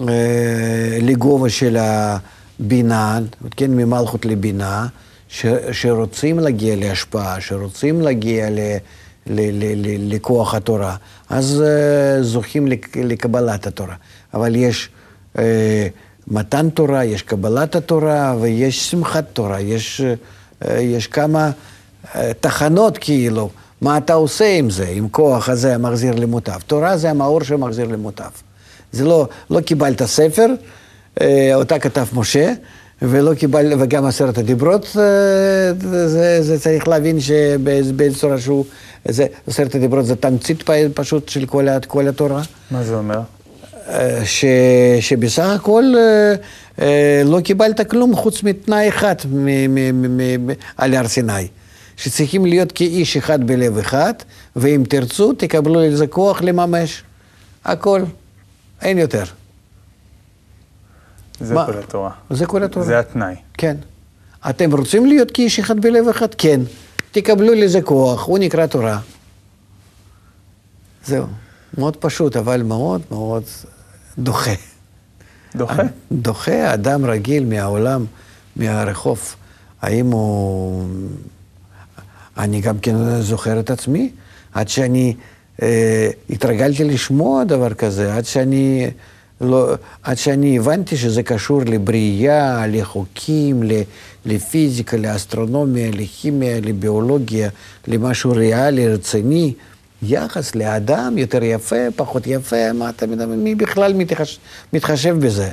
אה, 0.08 0.98
לגובה 1.00 1.48
של 1.48 1.76
הבינה, 1.80 3.18
כן, 3.56 3.70
ממלכות 3.70 4.26
לבינה, 4.26 4.86
ש... 5.28 5.46
שרוצים 5.72 6.38
להגיע 6.38 6.76
להשפעה, 6.76 7.40
שרוצים 7.40 8.00
להגיע 8.00 8.50
ל... 8.50 8.58
לכוח 9.26 10.54
התורה, 10.54 10.96
אז 11.30 11.62
uh, 11.62 12.22
זוכים 12.22 12.68
לקבלת 12.96 13.66
התורה. 13.66 13.94
אבל 14.34 14.56
יש 14.56 14.88
uh, 15.36 15.38
מתן 16.28 16.70
תורה, 16.70 17.04
יש 17.04 17.22
קבלת 17.22 17.76
התורה 17.76 18.36
ויש 18.40 18.90
שמחת 18.90 19.24
תורה, 19.32 19.60
יש, 19.60 20.00
uh, 20.64 20.70
יש 20.70 21.06
כמה 21.06 21.50
תחנות 22.40 22.98
כאילו, 22.98 23.50
מה 23.80 23.98
אתה 23.98 24.14
עושה 24.14 24.58
עם 24.58 24.70
זה, 24.70 24.88
עם 24.88 25.08
כוח 25.08 25.48
הזה 25.48 25.74
המחזיר 25.74 26.14
למוטב. 26.14 26.60
תורה 26.66 26.96
זה 26.96 27.10
המאור 27.10 27.42
שמחזיר 27.42 27.86
למוטב. 27.86 28.30
זה 28.92 29.04
לא, 29.04 29.28
לא 29.50 29.60
קיבלת 29.60 30.02
ספר, 30.02 30.46
אותה 31.54 31.78
כתב 31.78 32.06
משה, 32.12 32.52
ולא 33.02 33.34
קיבל, 33.34 33.72
וגם 33.78 34.06
עשרת 34.06 34.38
הדיברות, 34.38 34.86
זה, 34.86 36.42
זה 36.42 36.58
צריך 36.60 36.88
להבין 36.88 37.20
שבאיזו 37.20 37.92
צורה 38.14 38.40
שהוא 38.40 38.64
זה, 39.08 39.26
עשרת 39.46 39.74
הדיברות 39.74 40.06
זה 40.06 40.16
תמצית 40.16 40.70
פשוט 40.94 41.28
של 41.28 41.46
כל, 41.46 41.66
כל 41.86 42.08
התורה. 42.08 42.42
מה 42.70 42.82
זה 42.82 42.94
אומר? 42.94 43.20
אה, 43.88 44.20
ש, 44.24 44.44
שבסך 45.00 45.42
הכל 45.42 45.84
אה, 45.96 46.34
אה, 46.84 47.22
לא 47.24 47.40
קיבלת 47.40 47.90
כלום 47.90 48.16
חוץ 48.16 48.42
מתנאי 48.42 48.88
אחד 48.88 49.14
על 50.76 50.94
הר 50.94 51.08
סיני. 51.08 51.46
שצריכים 51.96 52.46
להיות 52.46 52.72
כאיש 52.72 53.16
אחד 53.16 53.46
בלב 53.46 53.78
אחד, 53.78 54.12
ואם 54.56 54.82
תרצו, 54.88 55.32
תקבלו 55.32 55.80
לזה 55.80 56.06
כוח 56.06 56.42
לממש. 56.42 57.02
הכל. 57.64 58.02
אין 58.82 58.98
יותר. 58.98 59.24
זה 61.40 61.54
מה? 61.54 61.66
כל 61.66 61.78
התורה. 61.78 62.10
זה 62.30 62.46
כל 62.46 62.62
התורה. 62.62 62.86
זה 62.86 62.98
התנאי. 62.98 63.34
כן. 63.54 63.76
אתם 64.50 64.72
רוצים 64.76 65.06
להיות 65.06 65.30
כאיש 65.30 65.58
אחד 65.58 65.80
בלב 65.80 66.08
אחד? 66.08 66.34
כן. 66.34 66.60
תקבלו 67.10 67.54
לזה 67.54 67.82
כוח, 67.82 68.26
הוא 68.26 68.38
נקרא 68.38 68.66
תורה. 68.66 68.98
זהו. 71.04 71.26
מאוד 71.78 71.96
פשוט, 71.96 72.36
אבל 72.36 72.62
מאוד 72.62 73.02
מאוד 73.10 73.42
דוחה. 74.18 74.50
דוחה? 75.56 75.82
דוחה 76.12 76.74
אדם 76.74 77.04
רגיל 77.04 77.44
מהעולם, 77.44 78.04
מהרחוב. 78.56 79.34
האם 79.82 80.10
הוא... 80.10 80.86
אני 82.38 82.60
גם 82.60 82.78
כן 82.78 83.20
זוכר 83.20 83.60
את 83.60 83.70
עצמי, 83.70 84.10
עד 84.52 84.68
שאני 84.68 85.14
אה, 85.62 86.10
התרגלתי 86.30 86.84
לשמוע 86.84 87.44
דבר 87.44 87.74
כזה, 87.74 88.16
עד 88.16 88.24
שאני... 88.24 88.90
לא, 89.40 89.74
עד 90.02 90.18
שאני 90.18 90.58
הבנתי 90.58 90.96
שזה 90.96 91.22
קשור 91.22 91.62
לבריאה, 91.66 92.66
לחוקים, 92.66 93.62
לפיזיקה, 94.26 94.96
לאסטרונומיה, 94.96 95.90
לכימיה, 95.90 96.60
לביולוגיה, 96.60 97.48
למשהו 97.86 98.30
ריאלי, 98.30 98.88
רציני, 98.88 99.54
יחס 100.02 100.54
לאדם 100.54 101.18
יותר 101.18 101.44
יפה, 101.44 101.90
פחות 101.96 102.26
יפה, 102.26 102.72
מה 102.72 102.88
אתה 102.88 103.06
מדבר, 103.06 103.26
מי 103.26 103.54
בכלל 103.54 103.92
מתחש... 103.92 104.38
מתחשב 104.72 105.16
בזה? 105.20 105.48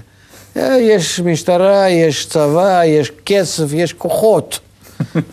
יש 0.56 1.20
משטרה, 1.20 1.90
יש 1.90 2.26
צבא, 2.26 2.82
יש 2.86 3.12
כסף, 3.26 3.74
יש 3.74 3.94
כוחות. 3.94 4.60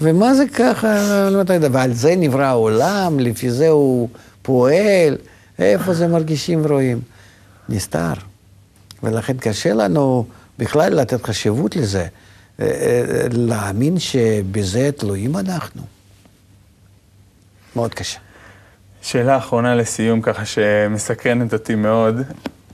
ומה 0.00 0.34
זה 0.34 0.44
ככה, 0.54 1.28
לא 1.30 1.38
יודע, 1.38 1.68
ועל 1.72 1.92
זה 1.92 2.14
נברא 2.16 2.44
העולם, 2.44 3.20
לפי 3.20 3.50
זה 3.50 3.68
הוא 3.68 4.08
פועל, 4.42 5.16
איפה 5.58 5.94
זה 5.94 6.08
מרגישים 6.08 6.60
ורואים? 6.64 7.00
נסתר. 7.68 8.33
ולכן 9.04 9.36
קשה 9.36 9.72
לנו 9.72 10.24
בכלל 10.58 10.94
לתת 10.94 11.26
חשיבות 11.26 11.76
לזה, 11.76 12.06
אה, 12.60 12.66
אה, 12.66 13.26
להאמין 13.30 13.98
שבזה 13.98 14.90
תלויים 14.96 15.36
אנחנו. 15.36 15.82
מאוד 17.76 17.94
קשה. 17.94 18.18
שאלה 19.02 19.36
אחרונה 19.36 19.74
לסיום, 19.74 20.20
ככה 20.22 20.44
שמסקרנת 20.44 21.52
אותי 21.52 21.74
מאוד. 21.74 22.22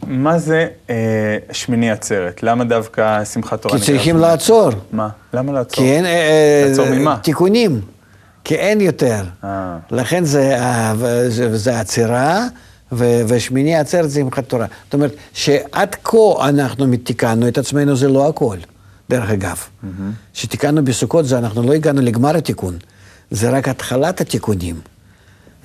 מה 0.06 0.38
זה 0.38 0.68
אה, 0.90 1.36
שמיני 1.52 1.90
עצרת? 1.90 2.42
למה 2.42 2.64
דווקא 2.64 3.24
שמחת 3.24 3.62
תורה? 3.62 3.78
כי 3.78 3.84
צריכים 3.84 4.16
לעצור. 4.16 4.70
מה? 4.92 5.08
למה 5.34 5.52
לעצור? 5.52 5.84
כי 5.84 5.92
אין... 5.92 6.06
אה, 6.06 6.64
לעצור 6.68 6.86
ממה? 6.90 7.16
תיקונים. 7.22 7.80
כי 8.44 8.54
אין 8.54 8.80
יותר. 8.80 9.22
אה. 9.44 9.78
לכן 9.90 10.24
זה, 10.24 10.56
אה, 10.58 10.94
זה, 11.28 11.56
זה 11.58 11.80
עצירה, 11.80 12.46
ו, 12.92 13.22
ושמיני 13.28 13.76
עצרת 13.76 14.10
זה 14.10 14.20
שמחת 14.20 14.48
תורה. 14.48 14.66
זאת 14.84 14.94
אומרת, 14.94 15.14
שעד 15.32 15.96
כה 16.04 16.48
אנחנו 16.48 16.86
תיקנו 17.04 17.48
את 17.48 17.58
עצמנו, 17.58 17.96
זה 17.96 18.08
לא 18.08 18.28
הכל, 18.28 18.56
דרך 19.10 19.30
אגב. 19.30 19.58
שתיקנו 20.34 20.84
בסוכות, 20.84 21.26
זה 21.26 21.38
אנחנו 21.38 21.62
לא 21.62 21.72
הגענו 21.72 22.00
לגמר 22.00 22.36
התיקון, 22.36 22.78
זה 23.30 23.50
רק 23.50 23.68
התחלת 23.68 24.20
התיקונים. 24.20 24.80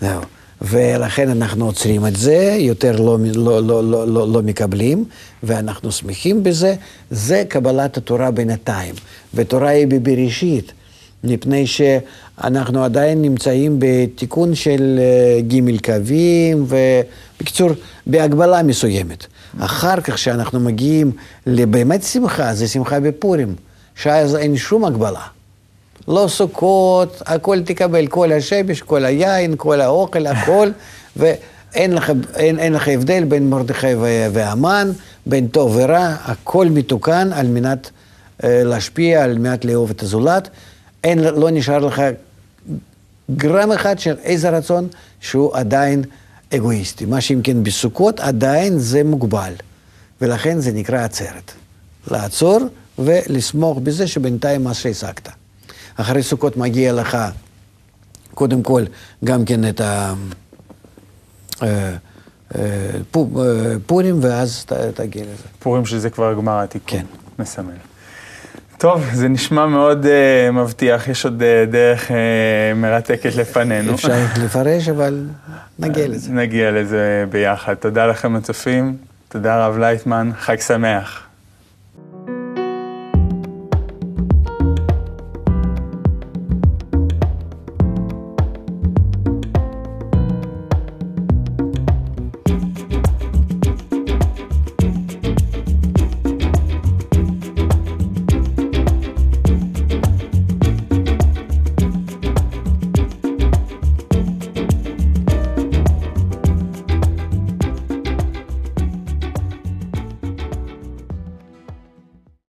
זהו. 0.01 0.21
ולכן 0.61 1.29
אנחנו 1.29 1.65
עוצרים 1.65 2.07
את 2.07 2.15
זה, 2.15 2.55
יותר 2.59 3.01
לא, 3.01 3.17
לא, 3.35 3.63
לא, 3.63 3.83
לא, 3.83 4.07
לא, 4.07 4.33
לא 4.33 4.41
מקבלים, 4.41 5.05
ואנחנו 5.43 5.91
שמחים 5.91 6.43
בזה. 6.43 6.75
זה 7.11 7.43
קבלת 7.47 7.97
התורה 7.97 8.31
בינתיים. 8.31 8.95
ותורה 9.33 9.69
היא 9.69 9.87
בבראשית, 9.87 10.71
מפני 11.25 11.67
שאנחנו 11.67 12.83
עדיין 12.83 13.21
נמצאים 13.21 13.75
בתיקון 13.79 14.55
של 14.55 14.99
אה, 14.99 15.41
ג' 15.41 15.85
קווים, 15.85 16.65
ובקיצור, 16.67 17.69
בהגבלה 18.07 18.63
מסוימת. 18.63 19.25
אחר 19.59 20.01
כך, 20.01 20.13
כשאנחנו 20.13 20.59
מגיעים 20.59 21.11
לבאמת 21.45 22.03
שמחה, 22.03 22.53
זה 22.53 22.67
שמחה 22.67 22.99
בפורים, 22.99 23.55
שאז 23.95 24.35
אין 24.35 24.57
שום 24.57 24.85
הגבלה. 24.85 25.21
לא 26.07 26.25
סוכות, 26.27 27.21
הכל 27.25 27.61
תקבל, 27.61 28.07
כל 28.07 28.31
השמש, 28.31 28.81
כל 28.81 29.05
היין, 29.05 29.53
כל 29.57 29.81
האוכל, 29.81 30.27
הכל, 30.27 30.69
ואין 31.17 31.93
לך, 31.93 32.11
אין, 32.35 32.59
אין 32.59 32.73
לך 32.73 32.87
הבדל 32.87 33.23
בין 33.23 33.49
מרדכי 33.49 33.95
והמן, 34.33 34.91
בין 35.25 35.47
טוב 35.47 35.75
ורע, 35.75 36.15
הכל 36.23 36.67
מתוקן 36.69 37.33
על 37.33 37.47
מנת 37.47 37.89
אה, 38.43 38.61
להשפיע, 38.63 39.23
על 39.23 39.37
מנת 39.37 39.65
לאהוב 39.65 39.89
את 39.89 40.03
הזולת. 40.03 40.49
אין, 41.05 41.19
לא 41.19 41.49
נשאר 41.51 41.79
לך 41.79 42.01
גרם 43.35 43.71
אחד 43.71 43.99
של 43.99 44.15
איזה 44.23 44.49
רצון 44.49 44.87
שהוא 45.19 45.55
עדיין 45.55 46.03
אגואיסטי. 46.55 47.05
מה 47.05 47.21
שאם 47.21 47.41
כן 47.43 47.63
בסוכות 47.63 48.19
עדיין 48.19 48.79
זה 48.79 49.03
מוגבל, 49.03 49.53
ולכן 50.21 50.59
זה 50.59 50.71
נקרא 50.71 51.03
עצרת. 51.03 51.51
לעצור 52.11 52.59
ולסמוך 52.99 53.79
בזה 53.83 54.07
שבינתיים 54.07 54.63
מה 54.63 54.73
שהשגת. 54.73 55.29
אחרי 55.95 56.23
סוכות 56.23 56.57
מגיע 56.57 56.93
לך, 56.93 57.17
קודם 58.33 58.63
כל, 58.63 58.83
גם 59.23 59.45
כן 59.45 59.61
את 59.69 59.81
הפורים, 63.15 64.19
ואז 64.21 64.65
תגיע 64.95 65.23
לזה. 65.23 65.43
פורים 65.59 65.85
שזה 65.85 66.09
כבר 66.09 66.33
גמר 66.33 66.59
התיקון. 66.59 66.99
כן. 66.99 67.05
מסמל. 67.39 67.73
טוב, 68.77 69.03
זה 69.13 69.27
נשמע 69.27 69.65
מאוד 69.65 70.05
uh, 70.05 70.51
מבטיח, 70.51 71.07
יש 71.07 71.25
עוד 71.25 71.41
uh, 71.41 71.71
דרך 71.71 72.11
uh, 72.11 72.13
מרתקת 72.75 73.35
לפנינו. 73.35 73.93
אפשר 73.93 74.13
לפרש, 74.43 74.89
אבל 74.89 75.25
נגיע 75.79 76.07
לזה. 76.07 76.31
נגיע 76.31 76.71
לזה 76.71 77.25
ביחד. 77.29 77.73
תודה 77.73 78.07
לכם 78.07 78.35
הצופים, 78.35 78.97
תודה 79.29 79.67
רב 79.67 79.77
לייטמן, 79.77 80.31
חג 80.39 80.59
שמח. 80.59 81.24